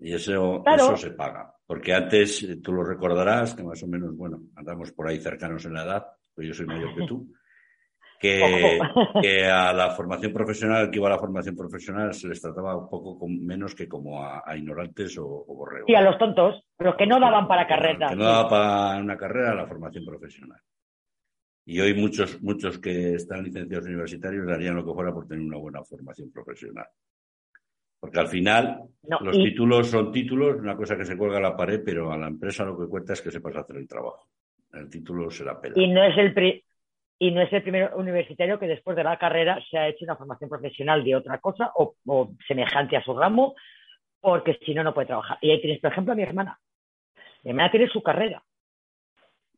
[0.00, 1.54] y eso, eso se paga.
[1.66, 5.64] Porque antes, eh, tú lo recordarás, que más o menos, bueno, andamos por ahí cercanos
[5.66, 7.32] en la edad, pues yo soy mayor que tú,
[8.20, 8.78] que,
[9.22, 12.88] que, a la formación profesional, que iba a la formación profesional, se les trataba un
[12.88, 15.88] poco menos que como a, ignorantes o, o, borregos.
[15.88, 18.10] Y a los tontos, los que no daban para carrera.
[18.10, 20.60] Que no daban para una carrera, la formación profesional.
[21.64, 25.58] Y hoy muchos, muchos que están licenciados universitarios harían lo que fuera por tener una
[25.58, 26.86] buena formación profesional.
[27.98, 28.82] Porque al final
[29.20, 32.28] los títulos son títulos, una cosa que se cuelga a la pared, pero a la
[32.28, 34.28] empresa lo que cuenta es que sepas hacer el trabajo.
[34.72, 35.74] El título se la pela.
[35.76, 36.32] Y no es el,
[37.22, 40.16] y no es el primer universitario que después de la carrera se ha hecho una
[40.16, 41.94] formación profesional de otra cosa o,
[42.48, 43.54] semejante a su ramo,
[44.20, 45.36] porque si no, no puede trabajar.
[45.42, 46.58] Y ahí tienes, por ejemplo, a mi hermana.
[47.42, 48.42] Mi hermana tiene su carrera.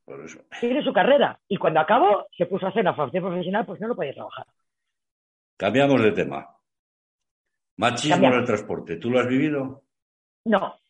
[0.05, 0.41] Por eso.
[0.59, 1.39] Tiene su carrera.
[1.47, 4.47] Y cuando acabó, se puso a hacer una formación profesional, pues no lo podía trabajar.
[5.57, 6.57] Cambiamos de tema.
[7.77, 9.85] Machismo en el transporte, ¿tú lo has vivido?
[10.47, 10.81] No.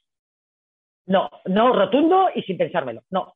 [1.04, 3.02] No, no, rotundo y sin pensármelo.
[3.10, 3.34] No.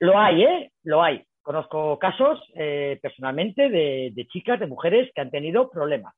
[0.00, 0.72] Lo hay, ¿eh?
[0.82, 1.24] Lo hay.
[1.48, 6.14] Conozco casos eh, personalmente de, chicas, de mujeres que han tenido problemas.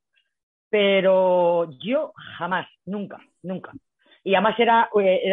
[0.68, 3.70] Pero yo jamás, nunca, nunca.
[4.24, 5.30] Y además era, eh,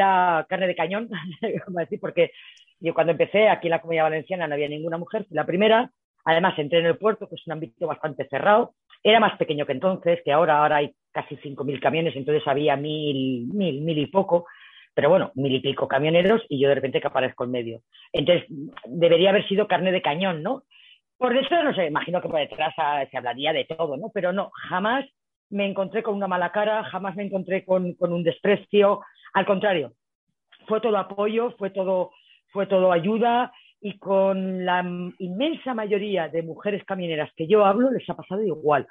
[0.48, 1.10] carne de cañón,
[2.00, 2.30] porque
[2.80, 5.90] yo cuando empecé aquí en la Comunidad Valenciana no había ninguna mujer, la primera.
[6.26, 8.76] Además entré en el puerto, que es un ámbito bastante cerrado.
[9.02, 13.48] Era más pequeño que entonces, que ahora, ahora hay casi 5.000 camiones, entonces había mil,
[13.48, 14.46] mil, mil y poco,
[14.98, 17.82] pero bueno, mil y pico camioneros y yo de repente que aparezco en medio.
[18.12, 18.48] Entonces,
[18.86, 20.64] debería haber sido carne de cañón, ¿no?
[21.20, 22.74] Por eso, no sé, imagino que por detrás
[23.12, 24.10] se hablaría de todo, ¿no?
[24.12, 25.06] Pero no, jamás
[25.52, 29.02] me encontré con una mala cara, jamás me encontré con, con un desprecio,
[29.34, 29.94] al contrario,
[30.68, 32.10] fue todo apoyo, fue todo,
[32.48, 34.84] fue todo ayuda y con la
[35.20, 38.88] inmensa mayoría de mujeres camioneras que yo hablo les ha pasado igual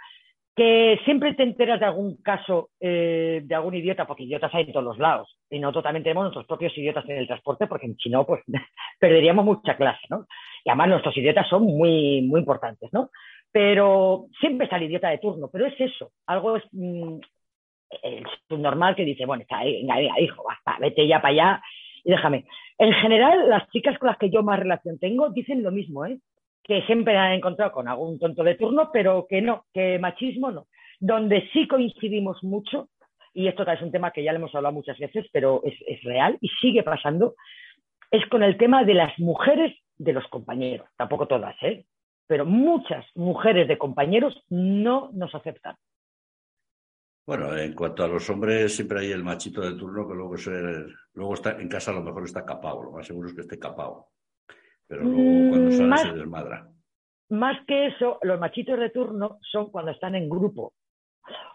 [0.56, 4.72] que siempre te enteras de algún caso eh, de algún idiota, porque idiotas hay en
[4.72, 8.08] todos los lados, y nosotros también tenemos nuestros propios idiotas en el transporte, porque si
[8.08, 8.42] no, pues
[8.98, 10.26] perderíamos mucha clase, ¿no?
[10.64, 13.10] Y además nuestros idiotas son muy, muy importantes, ¿no?
[13.52, 17.18] Pero siempre está el idiota de turno, pero es eso, algo es mm,
[18.48, 20.42] normal que dice, bueno, está ahí, venga, hijo,
[20.80, 21.62] vete ya para allá
[22.02, 22.46] y déjame.
[22.78, 26.18] En general, las chicas con las que yo más relación tengo dicen lo mismo, ¿eh?
[26.66, 30.66] Que siempre han encontrado con algún tonto de turno, pero que no, que machismo no.
[30.98, 32.88] Donde sí coincidimos mucho,
[33.32, 36.02] y esto es un tema que ya le hemos hablado muchas veces, pero es, es
[36.02, 37.36] real y sigue pasando,
[38.10, 40.88] es con el tema de las mujeres de los compañeros.
[40.96, 41.84] Tampoco todas, ¿eh?
[42.26, 45.76] Pero muchas mujeres de compañeros no nos aceptan.
[47.26, 50.34] Bueno, en cuanto a los hombres, siempre hay el machito de turno que luego,
[51.14, 53.58] luego está en casa a lo mejor está capado, lo más seguro es que esté
[53.58, 54.08] capado
[54.86, 56.68] pero luego cuando sale más, se desmadra.
[57.28, 60.72] Más que eso, los machitos de turno son cuando están en grupo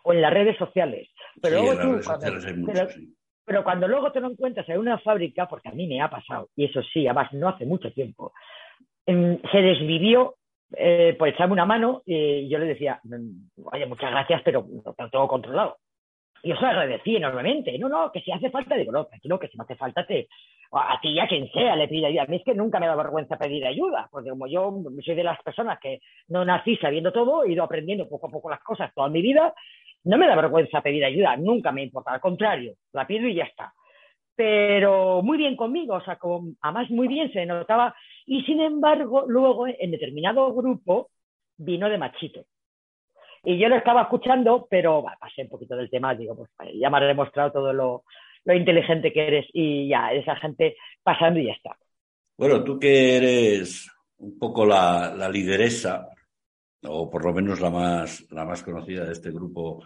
[0.03, 1.09] o en las redes sociales.
[1.41, 3.15] Pero sí, hay muchos, sí.
[3.45, 6.49] Pero cuando luego te lo encuentras en una fábrica, porque a mí me ha pasado,
[6.55, 8.33] y eso sí, además no hace mucho tiempo,
[9.05, 10.35] em, se desvivió
[10.77, 15.09] eh, por echarme una mano y yo le decía, mm, oye, muchas gracias, pero lo
[15.09, 15.77] tengo controlado.
[16.43, 17.77] Yo se lo agradecí enormemente.
[17.77, 20.05] No, no, que si hace falta, digo, no, que si no hace falta,
[20.71, 22.23] a ti ya quien sea le pide ayuda.
[22.23, 24.73] A mí es que nunca me da vergüenza pedir ayuda, porque como yo
[25.05, 25.99] soy de las personas que
[26.29, 29.53] no nací sabiendo todo, he ido aprendiendo poco a poco las cosas toda mi vida,
[30.03, 33.43] no me da vergüenza pedir ayuda, nunca me importa, al contrario, la pido y ya
[33.43, 33.73] está.
[34.35, 36.17] Pero muy bien conmigo, o sea,
[36.61, 37.93] además muy bien se notaba.
[38.25, 41.09] Y sin embargo, luego en determinado grupo
[41.57, 42.45] vino de machito.
[43.43, 46.49] Y yo lo estaba escuchando, pero pasé un poquito del tema, digo, pues
[46.79, 48.03] ya me has demostrado todo lo,
[48.45, 51.77] lo inteligente que eres y ya, esa gente pasando y ya está.
[52.37, 56.09] Bueno, tú que eres un poco la, la lideresa,
[56.83, 59.83] o por lo menos la más, la más conocida de este grupo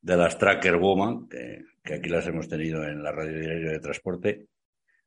[0.00, 3.80] de las Tracker Woman, que, que aquí las hemos tenido en la radio diario de
[3.80, 4.46] transporte,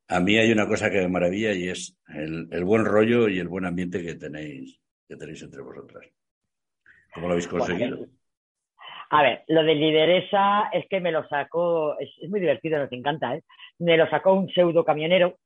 [0.08, 3.38] a mí hay una cosa que me maravilla y es el, el, buen rollo y
[3.38, 6.04] el buen ambiente que tenéis, que tenéis entre vosotras.
[7.14, 8.06] ¿Cómo lo habéis conseguido?
[9.10, 12.92] A ver, lo de lideresa es que me lo sacó, es, es muy divertido, nos
[12.92, 13.42] encanta, ¿eh?
[13.78, 15.36] Me lo sacó un pseudo camionero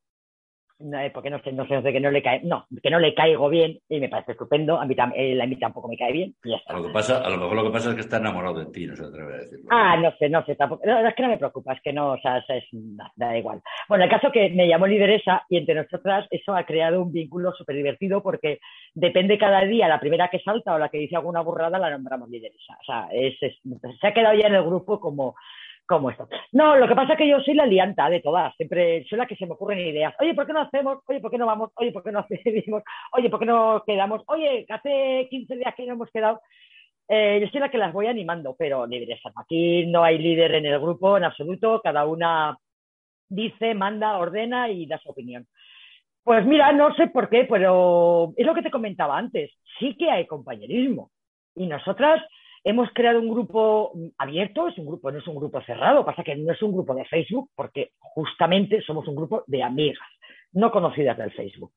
[0.80, 3.14] no, eh, porque no sé, no sé, que no le cae, no, que no le
[3.14, 6.34] caigo bien y me parece estupendo, a mí, eh, a mí tampoco me cae bien
[6.42, 6.74] y ya está.
[6.74, 8.66] A lo, que pasa, a lo mejor lo que pasa es que está enamorado de
[8.66, 9.66] ti, no se atreve a decirlo.
[9.70, 12.12] Ah, no sé, no sé, tampoco, no, es que no me preocupa, es que no,
[12.12, 13.62] o sea, es, da, da, igual.
[13.88, 17.52] Bueno, el caso que me llamó lideresa y entre nosotras eso ha creado un vínculo
[17.52, 18.58] súper divertido porque
[18.94, 22.28] depende cada día, la primera que salta o la que dice alguna burrada la nombramos
[22.28, 23.54] lideresa, o sea, es, es,
[24.00, 25.36] se ha quedado ya en el grupo como
[25.86, 26.28] como esto.
[26.52, 29.26] No, lo que pasa es que yo soy la lianta de todas, siempre soy la
[29.26, 30.14] que se me ocurren ideas.
[30.20, 30.98] Oye, ¿por qué no hacemos?
[31.06, 31.70] Oye, ¿por qué no vamos?
[31.76, 32.82] Oye, ¿por qué no hacemos?
[33.12, 34.22] Oye, ¿por qué no quedamos?
[34.26, 36.40] Oye, hace 15 días que no hemos quedado.
[37.08, 39.30] Eh, yo soy la que las voy animando, pero lideresa.
[39.36, 42.56] Aquí no hay líder en el grupo en absoluto, cada una
[43.28, 45.46] dice, manda, ordena y da su opinión.
[46.22, 49.50] Pues mira, no sé por qué, pero es lo que te comentaba antes.
[49.78, 51.10] Sí que hay compañerismo.
[51.54, 52.22] Y nosotras
[52.66, 56.34] Hemos creado un grupo abierto, es un grupo, no es un grupo cerrado, pasa que
[56.34, 60.08] no es un grupo de Facebook, porque justamente somos un grupo de amigas,
[60.52, 61.72] no conocidas del Facebook,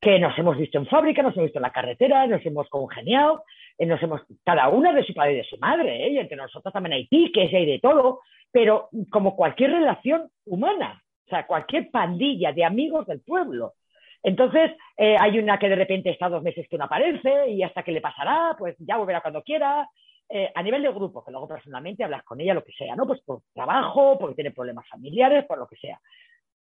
[0.00, 3.44] que nos hemos visto en fábrica, nos hemos visto en la carretera, nos hemos congeniado,
[3.78, 6.10] eh, nos hemos, cada una de su padre y de su madre, ¿eh?
[6.10, 8.20] y entre nosotros también hay piques y hay de todo,
[8.50, 13.74] pero como cualquier relación humana, o sea, cualquier pandilla de amigos del pueblo.
[14.22, 17.82] Entonces, eh, hay una que de repente está dos meses que no aparece y hasta
[17.82, 19.88] que le pasará, pues ya volverá cuando quiera,
[20.28, 23.06] eh, a nivel de grupo, que luego personalmente hablas con ella, lo que sea, ¿no?
[23.06, 26.00] Pues por trabajo, porque tiene problemas familiares, por lo que sea.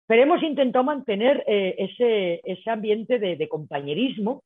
[0.06, 4.42] Pero hemos intentado mantener eh, ese, ese, ambiente de, compañerismo,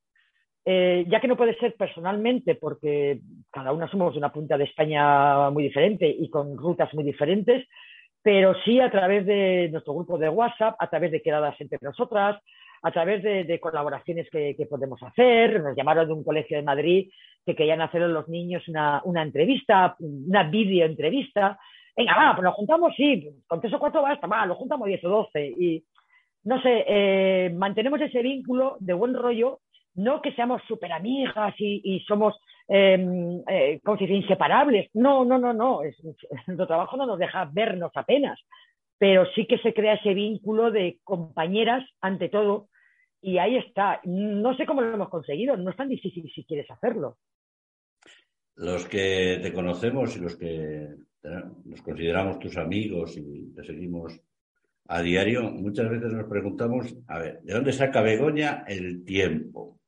[0.64, 4.64] eh, ya que no puede ser personalmente, porque cada una somos de una punta de
[4.64, 7.66] España muy diferente y con rutas muy diferentes,
[8.22, 12.40] pero sí a través de nuestro grupo de WhatsApp, a través de quedadas entre nosotras,
[12.82, 15.62] a través de, colaboraciones que, podemos hacer.
[15.62, 17.10] Nos llamaron de un colegio de Madrid
[17.44, 21.58] que querían hacer a los niños una, una entrevista, una video entrevista.
[21.96, 25.02] Venga, va, pues nos juntamos, sí, con tres o cuatro basta, va, lo juntamos diez
[25.04, 25.46] o doce.
[25.46, 25.84] Y
[26.44, 29.60] no sé, eh, mantenemos ese vínculo de buen rollo,
[29.94, 34.90] no que seamos súper amigas y, somos, eh, eh, inseparables.
[34.94, 35.82] No, no, no, no.
[35.82, 35.96] Es,
[36.46, 38.38] nuestro trabajo no nos deja vernos apenas
[38.98, 42.68] pero sí que se crea ese vínculo de compañeras ante todo
[43.20, 44.00] y ahí está.
[44.04, 47.18] No sé cómo lo hemos conseguido, no es tan difícil si quieres hacerlo.
[48.56, 50.88] Los que te conocemos y los que
[51.64, 54.20] nos consideramos tus amigos y te seguimos
[54.88, 59.78] a diario, muchas veces nos preguntamos, a ver, ¿de dónde saca Begoña el tiempo?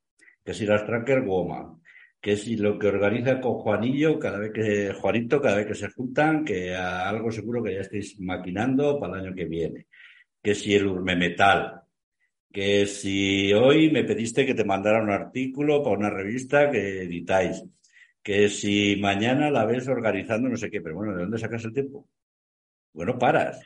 [0.45, 1.80] Que si las tracker goma,
[2.21, 5.91] que si lo que organiza con Juanillo, cada vez que, Juanito, cada vez que se
[5.91, 9.87] juntan, que algo seguro que ya estéis maquinando para el año que viene.
[10.43, 11.83] Que si el urmemetal,
[12.53, 17.65] que si hoy me pediste que te mandara un artículo para una revista que editáis,
[18.23, 21.73] que si mañana la ves organizando no sé qué, pero bueno, ¿de dónde sacas el
[21.73, 22.07] tiempo?
[22.93, 23.63] Bueno, paras.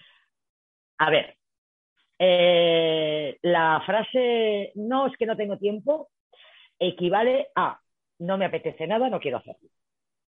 [0.99, 1.37] A ver,
[2.19, 6.11] eh, la frase no es que no tengo tiempo
[6.79, 7.81] equivale a
[8.19, 9.69] no me apetece nada, no quiero hacerlo.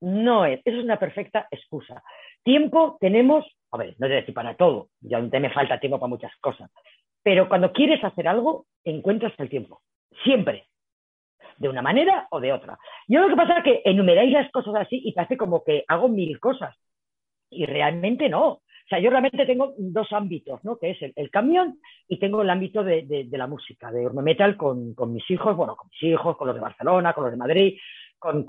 [0.00, 2.02] No es, eso es una perfecta excusa.
[2.42, 6.32] Tiempo tenemos, a ver, no es decir para todo, ya me falta tiempo para muchas
[6.40, 6.70] cosas,
[7.22, 9.82] pero cuando quieres hacer algo, encuentras el tiempo,
[10.24, 10.66] siempre,
[11.58, 12.78] de una manera o de otra.
[13.06, 16.08] Yo lo que pasa es que enumeráis las cosas así y parece como que hago
[16.08, 16.74] mil cosas,
[17.50, 18.62] y realmente no.
[18.90, 20.76] O sea, yo realmente tengo dos ámbitos, ¿no?
[20.76, 24.96] Que es el, camión y tengo el ámbito de, la música, de Urme Metal con,
[25.12, 27.78] mis hijos, bueno, con mis hijos, con los de Barcelona, con los de Madrid,
[28.18, 28.44] con,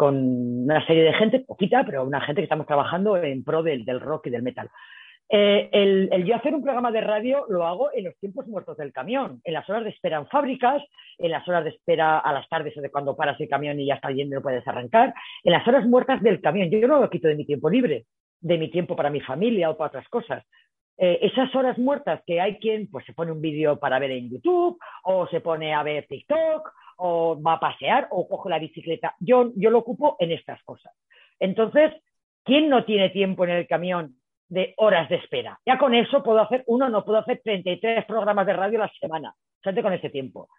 [0.64, 4.26] una serie de gente, poquita, pero una gente que estamos trabajando en pro del, rock
[4.26, 4.68] y del metal.
[5.30, 8.92] Eh, el, yo hacer un programa de radio lo hago en los tiempos muertos del
[8.92, 10.82] camión, en las horas de espera en fábricas,
[11.20, 13.94] en las horas de espera a las tardes de cuando paras el camión y ya
[13.94, 16.72] está yendo y no puedes arrancar, en las horas muertas del camión.
[16.72, 18.08] Yo no lo quito de mi tiempo libre,
[18.42, 20.44] de mi tiempo para mi familia o para otras cosas.
[20.98, 24.30] Eh, esas horas muertas que hay quien pues se pone un vídeo para ver en
[24.30, 29.16] YouTube o se pone a ver TikTok o va a pasear o coge la bicicleta.
[29.20, 30.94] Yo, yo lo ocupo en estas cosas.
[31.40, 31.94] Entonces,
[32.44, 34.16] ¿quién no tiene tiempo en el camión
[34.52, 35.58] de horas de espera.
[35.66, 38.92] Ya con eso puedo hacer, uno no puedo hacer 33 programas de radio a la
[39.00, 40.50] semana, gente con ese tiempo.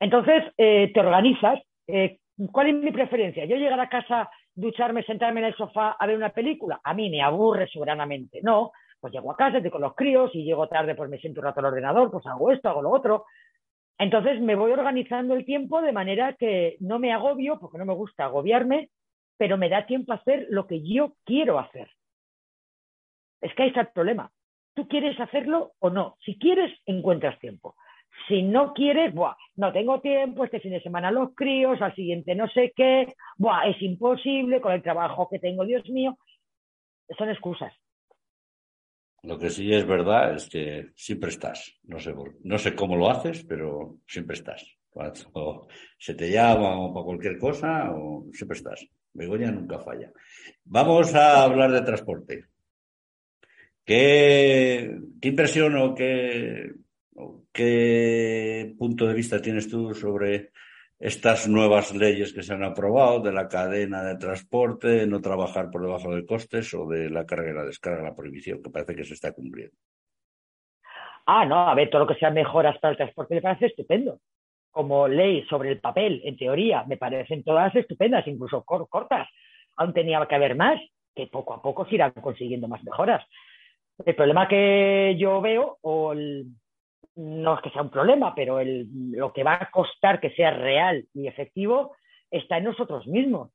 [0.00, 1.60] Entonces, eh, te organizas.
[1.86, 2.18] Eh,
[2.50, 3.44] ¿Cuál es mi preferencia?
[3.44, 6.80] Yo llegar a casa, ducharme, sentarme en el sofá a ver una película.
[6.82, 8.40] A mí me aburre soberanamente.
[8.42, 11.40] No, pues llego a casa, estoy con los críos y llego tarde, pues me siento
[11.40, 13.26] un rato al ordenador, pues hago esto, hago lo otro.
[13.98, 17.94] Entonces me voy organizando el tiempo de manera que no me agobio, porque no me
[17.94, 18.90] gusta agobiarme,
[19.36, 21.90] pero me da tiempo a hacer lo que yo quiero hacer.
[23.40, 24.30] Es que ahí está el problema.
[24.74, 26.16] ¿Tú quieres hacerlo o no?
[26.24, 27.74] Si quieres, encuentras tiempo.
[28.28, 32.34] Si no quieres, buah, no tengo tiempo, este fin de semana los críos, al siguiente
[32.34, 36.16] no sé qué, buah, es imposible con el trabajo que tengo, Dios mío.
[37.18, 37.72] Son excusas.
[39.22, 41.78] Lo que sí es verdad es que siempre estás.
[41.84, 44.66] No sé, no sé cómo lo haces, pero siempre estás.
[44.90, 47.92] Cuando se te llama o para cualquier cosa,
[48.32, 48.84] siempre estás.
[49.14, 50.10] Begoña nunca falla.
[50.64, 52.46] Vamos a hablar de transporte.
[53.84, 56.72] ¿Qué, impresión o qué,
[57.52, 60.50] qué punto de vista tienes tú sobre
[60.98, 65.82] estas nuevas leyes que se han aprobado de la cadena de transporte, no trabajar por
[65.82, 69.04] debajo de costes o de la carga y la descarga, la prohibición, que parece que
[69.04, 69.76] se está cumpliendo?
[71.26, 74.20] Ah, no, a ver, todo lo que sea mejoras para el transporte me parece estupendo.
[74.70, 79.28] Como ley sobre el papel, en teoría, me parecen todas estupendas, incluso cortas.
[79.76, 80.80] Aún tenía que haber más,
[81.14, 83.24] que poco a poco se irán consiguiendo más mejoras.
[84.04, 86.14] El problema que yo veo, o
[87.16, 91.04] no es que sea un problema, pero lo que va a costar que sea real
[91.14, 91.94] y efectivo
[92.30, 93.50] está en nosotros mismos.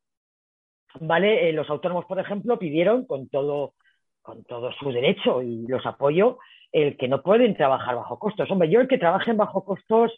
[1.00, 1.50] ¿Vale?
[1.50, 3.74] Eh, los autónomos, por ejemplo, pidieron con todo,
[4.22, 6.40] con todo su derecho y los apoyo
[6.72, 8.50] el que no pueden trabajar bajo costos.
[8.50, 10.12] Hombre, yo el que trabaje en bajo costos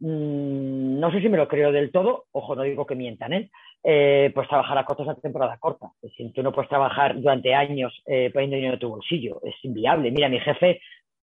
[0.00, 3.50] Mm, no sé si me lo creo del todo, ojo, no digo que mientan, ¿eh?
[3.84, 5.92] eh pues trabajar a costos a temporada corta.
[6.16, 10.10] Si tú no puedes trabajar durante años eh, poniendo dinero en tu bolsillo, es inviable.
[10.10, 10.80] Mira, mi jefe,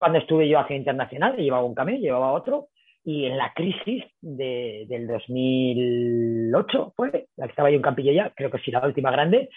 [0.03, 2.71] cuando estuve yo hacia internacional, llevaba un camión, llevaba otro,
[3.05, 8.33] y en la crisis de, del 2008, fue, la que estaba yo en Campillo ya,
[8.35, 9.49] creo que sí, la última grande,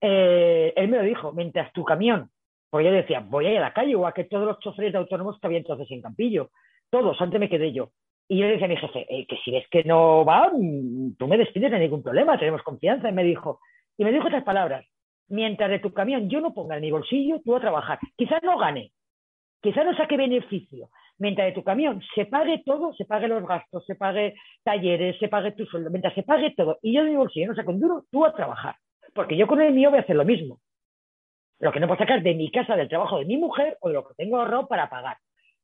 [0.00, 2.30] eh, él me lo dijo, mientras tu camión,
[2.70, 4.92] porque yo decía, voy a ir a la calle, o a que todos los choferes
[4.92, 6.48] de autónomos había entonces en Campillo,
[6.88, 7.90] todos, antes me quedé yo,
[8.28, 11.16] y yo le decía a mi jefe, eh, que si ves que no va, mm,
[11.18, 13.10] tú me despides, no hay ningún problema, tenemos confianza.
[13.10, 13.60] Y me dijo,
[13.98, 14.86] y me dijo estas palabras,
[15.28, 17.98] mientras de tu camión yo no ponga en mi bolsillo, tú a trabajar.
[18.16, 18.92] Quizás no gane,
[19.60, 20.88] quizás no saque beneficio.
[21.18, 25.28] Mientras de tu camión se pague todo, se pague los gastos, se pague talleres, se
[25.28, 27.80] pague tu sueldo, mientras se pague todo, y yo de mi bolsillo no saco un
[27.80, 28.76] duro, tú a trabajar.
[29.14, 30.60] Porque yo con el mío voy a hacer lo mismo.
[31.58, 33.94] Lo que no puedo sacar de mi casa, del trabajo de mi mujer o de
[33.94, 35.16] lo que tengo ahorrado para pagar.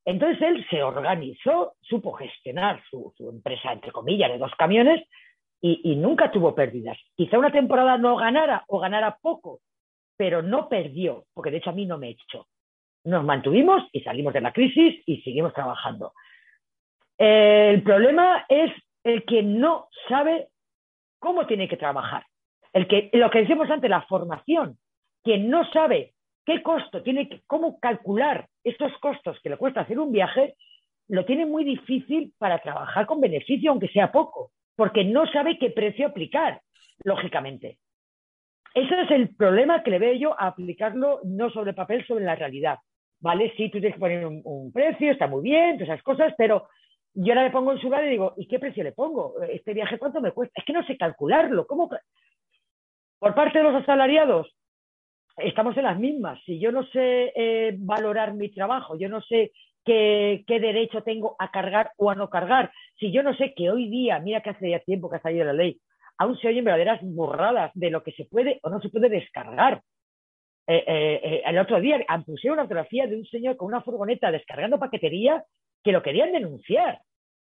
[0.05, 5.07] Entonces él se organizó, supo gestionar su, empresa, entre comillas, de dos camiones
[5.61, 6.97] y, nunca tuvo pérdidas.
[7.15, 9.61] Quizá una temporada no ganara o ganara poco,
[10.17, 12.47] pero no perdió, porque de hecho a mí no me echó.
[13.05, 16.13] Nos mantuvimos y salimos de la crisis y seguimos trabajando.
[17.17, 18.71] El problema es
[19.03, 20.47] el que no sabe
[21.19, 22.25] cómo tiene que trabajar.
[22.71, 24.77] El que, lo que decíamos antes, la formación.
[25.23, 26.13] Quien no sabe
[26.45, 30.55] qué costo tiene que, cómo calcular estos costos que le cuesta hacer un viaje,
[31.07, 35.69] lo tiene muy difícil para trabajar con beneficio, aunque sea poco, porque no sabe qué
[35.69, 36.61] precio aplicar,
[37.03, 37.77] lógicamente.
[38.73, 42.35] Ese es el problema que le veo yo a aplicarlo no sobre papel, sobre la
[42.35, 42.79] realidad.
[43.23, 43.53] ¿Vale?
[43.55, 46.67] Sí, tú tienes que poner un, precio, está muy bien, todas esas cosas, pero
[47.13, 49.41] yo ahora me pongo en su lugar y digo, ¿y qué precio le pongo?
[49.43, 50.59] ¿Este viaje cuánto me cuesta?
[50.59, 51.65] Es que no sé calcularlo.
[51.65, 51.89] ¿Cómo?
[53.19, 54.53] Por parte de los asalariados,
[55.37, 56.37] estamos en las mismas.
[56.43, 59.53] Si yo no sé eh, valorar mi trabajo, yo no sé
[59.85, 63.87] qué, derecho tengo a cargar o a no cargar, si yo no sé que hoy
[63.87, 65.79] día, mira que hace ya tiempo que ha salido la ley,
[66.17, 69.81] aún se oyen verdaderas burradas de lo que se puede o no se puede descargar.
[70.65, 74.79] Eh, eh, el otro día pusieron una fotografía de un señor con una furgoneta descargando
[74.79, 75.43] paquetería
[75.83, 77.01] que lo querían denunciar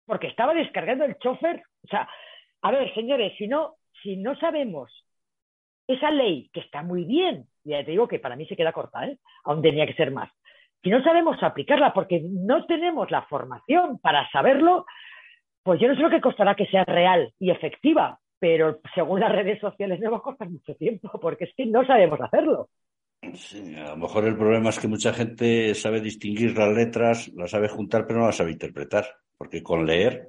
[0.06, 1.62] porque estaba descargando el chofer.
[1.84, 2.08] O sea,
[2.62, 4.90] a ver, señores, si no, si no sabemos
[5.86, 9.06] esa ley que está muy bien, ya te digo que para mí se queda corta,
[9.06, 9.18] ¿eh?
[9.44, 10.30] aún tenía que ser más.
[10.82, 14.86] Si no sabemos aplicarla porque no tenemos la formación para saberlo,
[15.62, 19.30] pues yo no sé lo que costará que sea real y efectiva, pero según las
[19.30, 22.68] redes sociales no va a costar mucho tiempo porque es que no sabemos hacerlo.
[23.22, 27.68] A lo mejor el problema es que mucha gente sabe distinguir las letras, las sabe
[27.68, 29.06] juntar, pero no las sabe interpretar.
[29.38, 30.28] Porque con leer.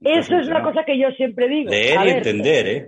[0.00, 1.70] Eso es una cosa que yo siempre digo.
[1.70, 2.86] Leer y entender, ¿eh?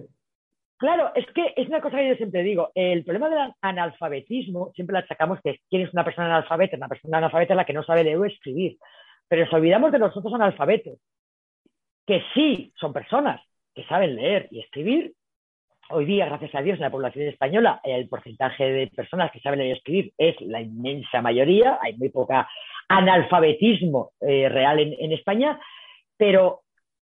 [0.77, 2.71] Claro, es que es una cosa que yo siempre digo.
[2.75, 6.77] El problema del analfabetismo, siempre le achacamos que quién es una persona analfabeta.
[6.77, 8.79] Una persona analfabeta es la que no sabe leer o escribir.
[9.29, 10.99] Pero nos olvidamos de los otros analfabetos,
[12.07, 13.41] que sí son personas
[13.75, 15.15] que saben leer y escribir.
[15.93, 19.59] Hoy día, gracias a Dios, en la población española, el porcentaje de personas que saben
[19.59, 21.79] leer y escribir es la inmensa mayoría.
[21.83, 22.49] Hay muy poca
[22.89, 25.59] analfabetismo eh, real en, en España,
[26.17, 26.61] pero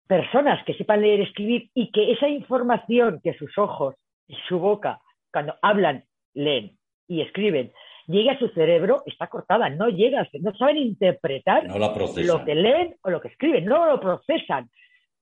[0.07, 3.95] personas que sepan leer y escribir y que esa información que sus ojos
[4.27, 4.99] y su boca,
[5.31, 6.03] cuando hablan,
[6.35, 7.71] leen y escriben,
[8.05, 13.09] llegue a su cerebro, está cortada, no llega, no saben interpretar lo que leen o
[13.09, 14.69] lo que escriben, no lo procesan.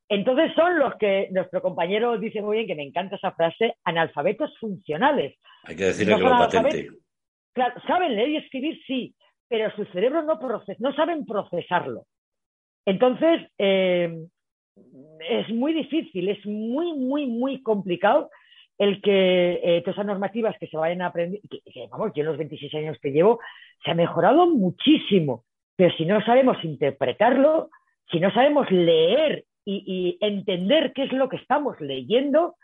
[0.08, 4.58] Entonces son los que nuestro compañero dice muy bien, que me encanta esa frase, analfabetos
[4.60, 5.38] funcionales.
[5.64, 6.89] Hay que decirle que lo patente.
[7.53, 9.16] Claro, saben leer y escribir, sí,
[9.47, 10.39] pero su cerebro no,
[10.80, 12.06] no saben procesarlo.
[12.86, 14.28] Entonces, eh,
[15.30, 18.30] es muy difícil, es muy, muy, muy complicado
[18.78, 21.39] el que eh, todas esas normativas que se vayan a aprender,
[21.89, 23.39] vamos, yo en los 26 años que llevo,
[23.84, 25.45] se ha mejorado muchísimo,
[25.78, 27.70] pero si no sabemos interpretarlo,
[28.12, 32.55] si no sabemos leer y entender qué es lo que estamos leyendo,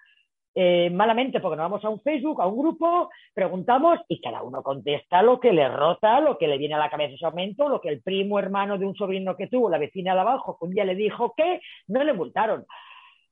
[0.53, 4.61] eh, malamente porque nos vamos a un Facebook, a un grupo, preguntamos y cada uno
[4.61, 7.79] contesta lo que le rota, lo que le viene a la cabeza ese momento, lo
[7.79, 10.71] que el primo hermano de un sobrino que tuvo, la vecina de abajo, que un
[10.71, 12.65] día le dijo que no le multaron.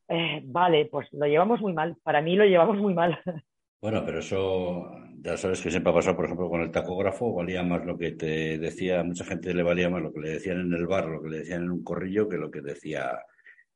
[0.08, 1.98] Eh, vale, pues lo llevamos muy mal.
[2.04, 3.20] Para mí lo llevamos muy mal.
[3.82, 4.92] Bueno, pero eso
[5.22, 8.12] ya sabes que siempre ha pasado, por ejemplo, con el tacógrafo, valía más lo que
[8.12, 11.22] te decía, mucha gente le valía más lo que le decían en el bar, lo
[11.22, 13.18] que le decían en un corrillo, que lo que decía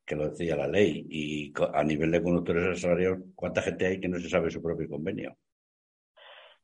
[0.06, 1.06] que lo decía la ley.
[1.10, 4.88] Y a nivel de conductores salarios, ¿cuánta gente hay que no se sabe su propio
[4.90, 5.38] convenio?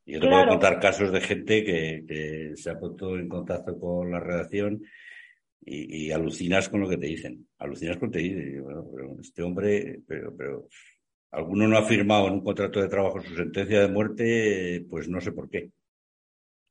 [0.05, 4.11] Y yo te puedo contar casos de gente que, se ha puesto en contacto con
[4.11, 4.81] la redacción
[5.61, 7.47] y, alucinas con lo que te dicen.
[7.59, 8.63] Alucinas con lo que te dicen.
[8.63, 10.67] Bueno, pero este hombre, pero, pero
[11.31, 15.21] alguno no ha firmado en un contrato de trabajo su sentencia de muerte, pues no
[15.21, 15.69] sé por qué.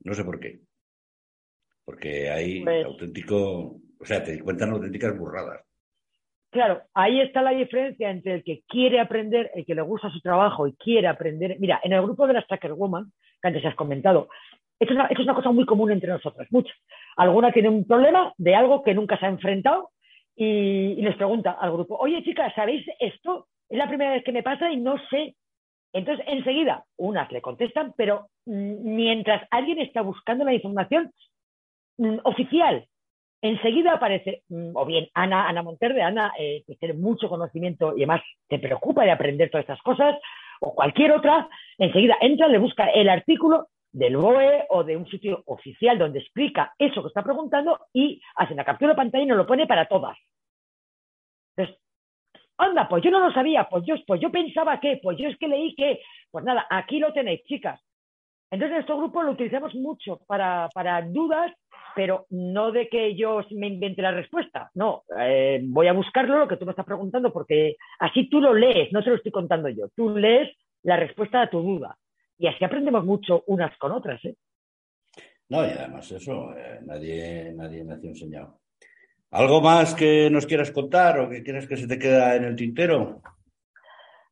[0.00, 0.60] No sé por qué.
[1.84, 5.67] Porque hay pues auténtico, o sea, te cuentan auténticas burradas.
[6.50, 10.20] Claro, ahí está la diferencia entre el que quiere aprender, el que le gusta su
[10.20, 11.56] trabajo y quiere aprender.
[11.60, 14.28] Mira, en el grupo de las Tracker Woman, que antes has comentado,
[14.80, 16.76] esto es, una, cosa muy común entre nosotras, muchas.
[17.16, 19.90] Alguna tiene un problema de algo que nunca se ha enfrentado
[20.36, 23.48] y, y les pregunta al grupo, oye chicas, ¿sabéis esto?
[23.68, 25.34] Es la primera vez que me pasa y no sé.
[25.92, 31.12] Entonces, enseguida, unas le contestan, pero mm, mientras alguien está buscando la información
[31.98, 32.86] mm, oficial
[33.42, 38.02] enseguida aparece, mm, o bien Ana, Ana Monterde, Ana, eh, que tiene mucho conocimiento y
[38.02, 40.16] además te preocupa de aprender todas estas cosas,
[40.60, 45.42] o cualquier otra, enseguida entra, le busca el artículo del BOE o de un sitio
[45.46, 49.38] oficial donde explica eso que está preguntando y hace una captura de pantalla y nos
[49.38, 50.16] lo pone para todas.
[51.56, 51.80] Entonces,
[52.58, 55.38] anda, pues yo no lo sabía, pues yo, pues yo pensaba que, pues yo es
[55.38, 57.80] que leí que, pues nada, aquí lo tenéis, chicas.
[58.50, 61.52] Entonces, nuestro grupo lo utilizamos mucho para, para dudas
[61.94, 66.48] pero no de que yo me invente la respuesta, no, eh, voy a buscarlo, lo
[66.48, 69.68] que tú me estás preguntando, porque así tú lo lees, no se lo estoy contando
[69.68, 70.48] yo, tú lees
[70.82, 71.96] la respuesta a tu duda.
[72.38, 74.24] Y así aprendemos mucho unas con otras.
[74.24, 74.36] ¿eh?
[75.48, 78.60] No, y además eso, eh, nadie, nadie me ha enseñado.
[79.30, 82.56] ¿Algo más que nos quieras contar o que quieras que se te queda en el
[82.56, 83.20] tintero?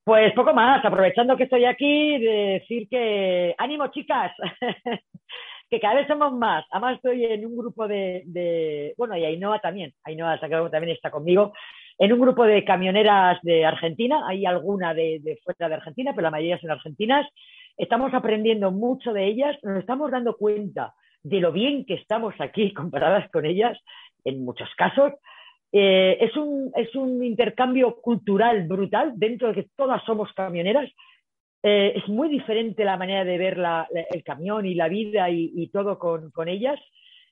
[0.05, 4.33] Pues poco más, aprovechando que estoy aquí, decir que ánimo chicas,
[5.71, 6.65] que cada vez somos más.
[6.71, 11.53] Además estoy en un grupo de, bueno, y Ainhoa también, Ainhoa también está conmigo,
[11.99, 16.25] en un grupo de camioneras de Argentina, hay alguna de, de fuera de Argentina, pero
[16.25, 17.27] la mayoría son argentinas.
[17.79, 20.93] Estamos aprendiendo mucho de ellas, nos estamos dando cuenta
[21.23, 23.79] de lo bien que estamos aquí comparadas con ellas,
[24.25, 25.13] en muchos casos.
[25.73, 30.91] Eh, es, un, es un intercambio cultural brutal dentro de que todas somos camioneras
[31.69, 33.59] eh, es muy diferente la manera de ver
[34.13, 36.79] el camión y la vida y, todo con, ellas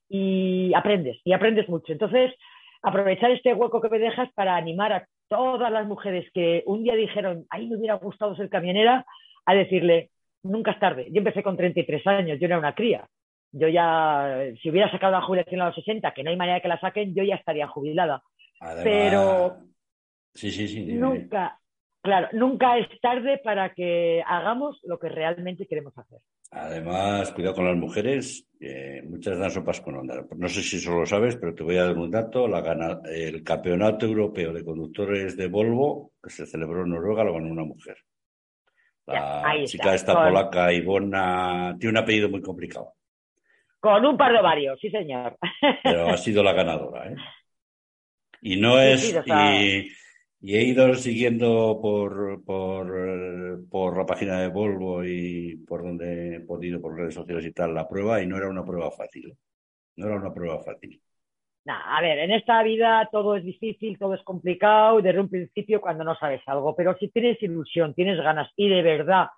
[0.08, 1.92] y aprendes, y aprendes mucho.
[1.92, 2.32] Entonces,
[2.82, 6.96] aprovechar este hueco que me dejas para animar a todas las mujeres que un día
[6.96, 9.06] dijeron, ay, me hubiera gustado ser camionera,
[9.46, 10.10] a decirle,
[10.42, 11.06] nunca es tarde.
[11.12, 13.06] Yo empecé con 33 años, yo era una cría.
[13.52, 16.62] Yo ya, si hubiera sacado la jubilación a los 60, que no hay manera de
[16.62, 18.20] que la saquen, yo ya estaría jubilada.
[18.82, 19.58] Pero
[20.34, 21.60] sí, sí, sí, nunca,
[22.04, 26.18] Claro, nunca es tarde para que hagamos lo que realmente queremos hacer.
[26.50, 28.46] Además, cuidado con las mujeres,
[29.04, 30.22] muchas dan sopas con onda.
[30.36, 32.46] No sé si eso lo sabes, pero te voy a dar un dato.
[32.46, 37.48] La el campeonato europeo de conductores de Volvo, que se celebró en Noruega, lo ganó
[37.48, 37.96] una mujer.
[39.06, 42.92] La chica esta polaca, Ivona, tiene un apellido muy complicado.
[43.80, 45.38] Con un par de varios, sí, señor.
[45.82, 47.16] Pero ha sido la ganadora, ¿eh?
[48.42, 49.10] Y no es.
[49.26, 49.90] y,
[50.52, 56.80] he ido siguiendo por, por, por, la página de Volvo y por donde he podido,
[56.82, 59.34] por redes sociales y tal, la prueba, y no era una prueba fácil.
[59.96, 61.00] No era una prueba fácil.
[61.66, 66.04] a ver, en esta vida todo es difícil, todo es complicado desde un principio cuando
[66.04, 69.28] no sabes algo, pero si tienes ilusión, tienes ganas y de verdad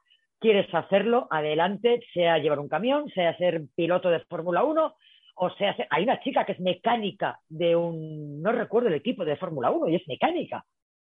[0.41, 4.95] quieres hacerlo, adelante, sea llevar un camión, sea ser piloto de Fórmula 1,
[5.39, 9.37] o sea, hay una chica que es mecánica de un, no recuerdo el equipo de
[9.37, 10.65] Fórmula 1, y es mecánica.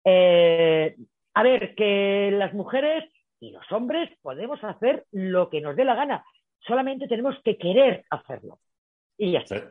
[0.04, 0.96] Eh,
[1.34, 3.04] a ver, que las mujeres
[3.40, 6.24] y los hombres podemos hacer lo que nos dé la gana,
[6.60, 8.58] solamente tenemos que querer hacerlo.
[9.16, 9.70] Y ya está.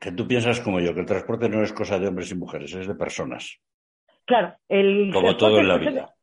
[0.00, 2.74] Que tú piensas como yo, que el transporte no es cosa de hombres y mujeres,
[2.74, 3.58] es de personas.
[4.24, 6.14] Claro, el como todo en la vida.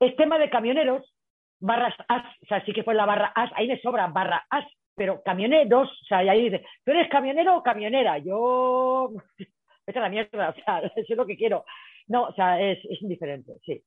[0.00, 1.12] Es tema de camioneros,
[1.58, 4.64] barras as, o sea, sí que fue la barra as, ahí me sobra barra as,
[4.94, 8.18] pero camioneros, o sea, y ahí dice, ¿tú eres camionero o camionera?
[8.18, 9.10] Yo,
[9.86, 11.64] vete a la mierda, o sea, eso es lo que quiero.
[12.08, 13.82] No, o sea, es, es indiferente, sí.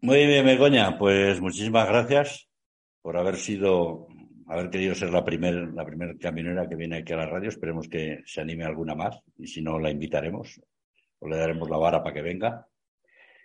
[0.00, 2.48] Muy bien, Begoña, pues muchísimas gracias
[3.00, 4.08] por haber sido,
[4.46, 7.48] haber querido ser la primera la primer camionera que viene aquí a la radio.
[7.48, 10.60] Esperemos que se anime alguna más y si no, la invitaremos
[11.18, 12.66] o le daremos la vara para que venga.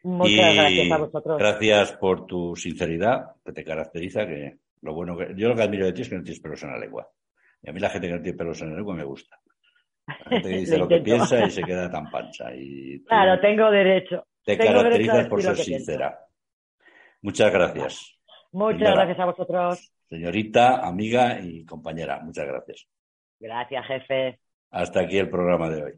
[0.03, 1.37] Muchas gracias a vosotros.
[1.37, 5.85] Gracias por tu sinceridad, que te caracteriza, que lo bueno que yo lo que admiro
[5.85, 7.07] de ti es que no tienes pelos en la lengua.
[7.61, 9.39] Y a mí la gente que no tiene pelos en la lengua me gusta.
[10.29, 12.53] Que dice lo, que piensa y se queda tan pancha.
[12.55, 14.25] Y claro, tengo derecho.
[14.43, 16.19] Te caracterizas por ser sincera.
[17.21, 18.17] Muchas gracias.
[18.51, 19.93] Muchas gracias a vosotros.
[20.09, 22.87] Señorita, amiga y compañera, muchas gracias.
[23.39, 24.39] Gracias, jefe.
[24.71, 25.93] Hasta aquí el programa de hoy.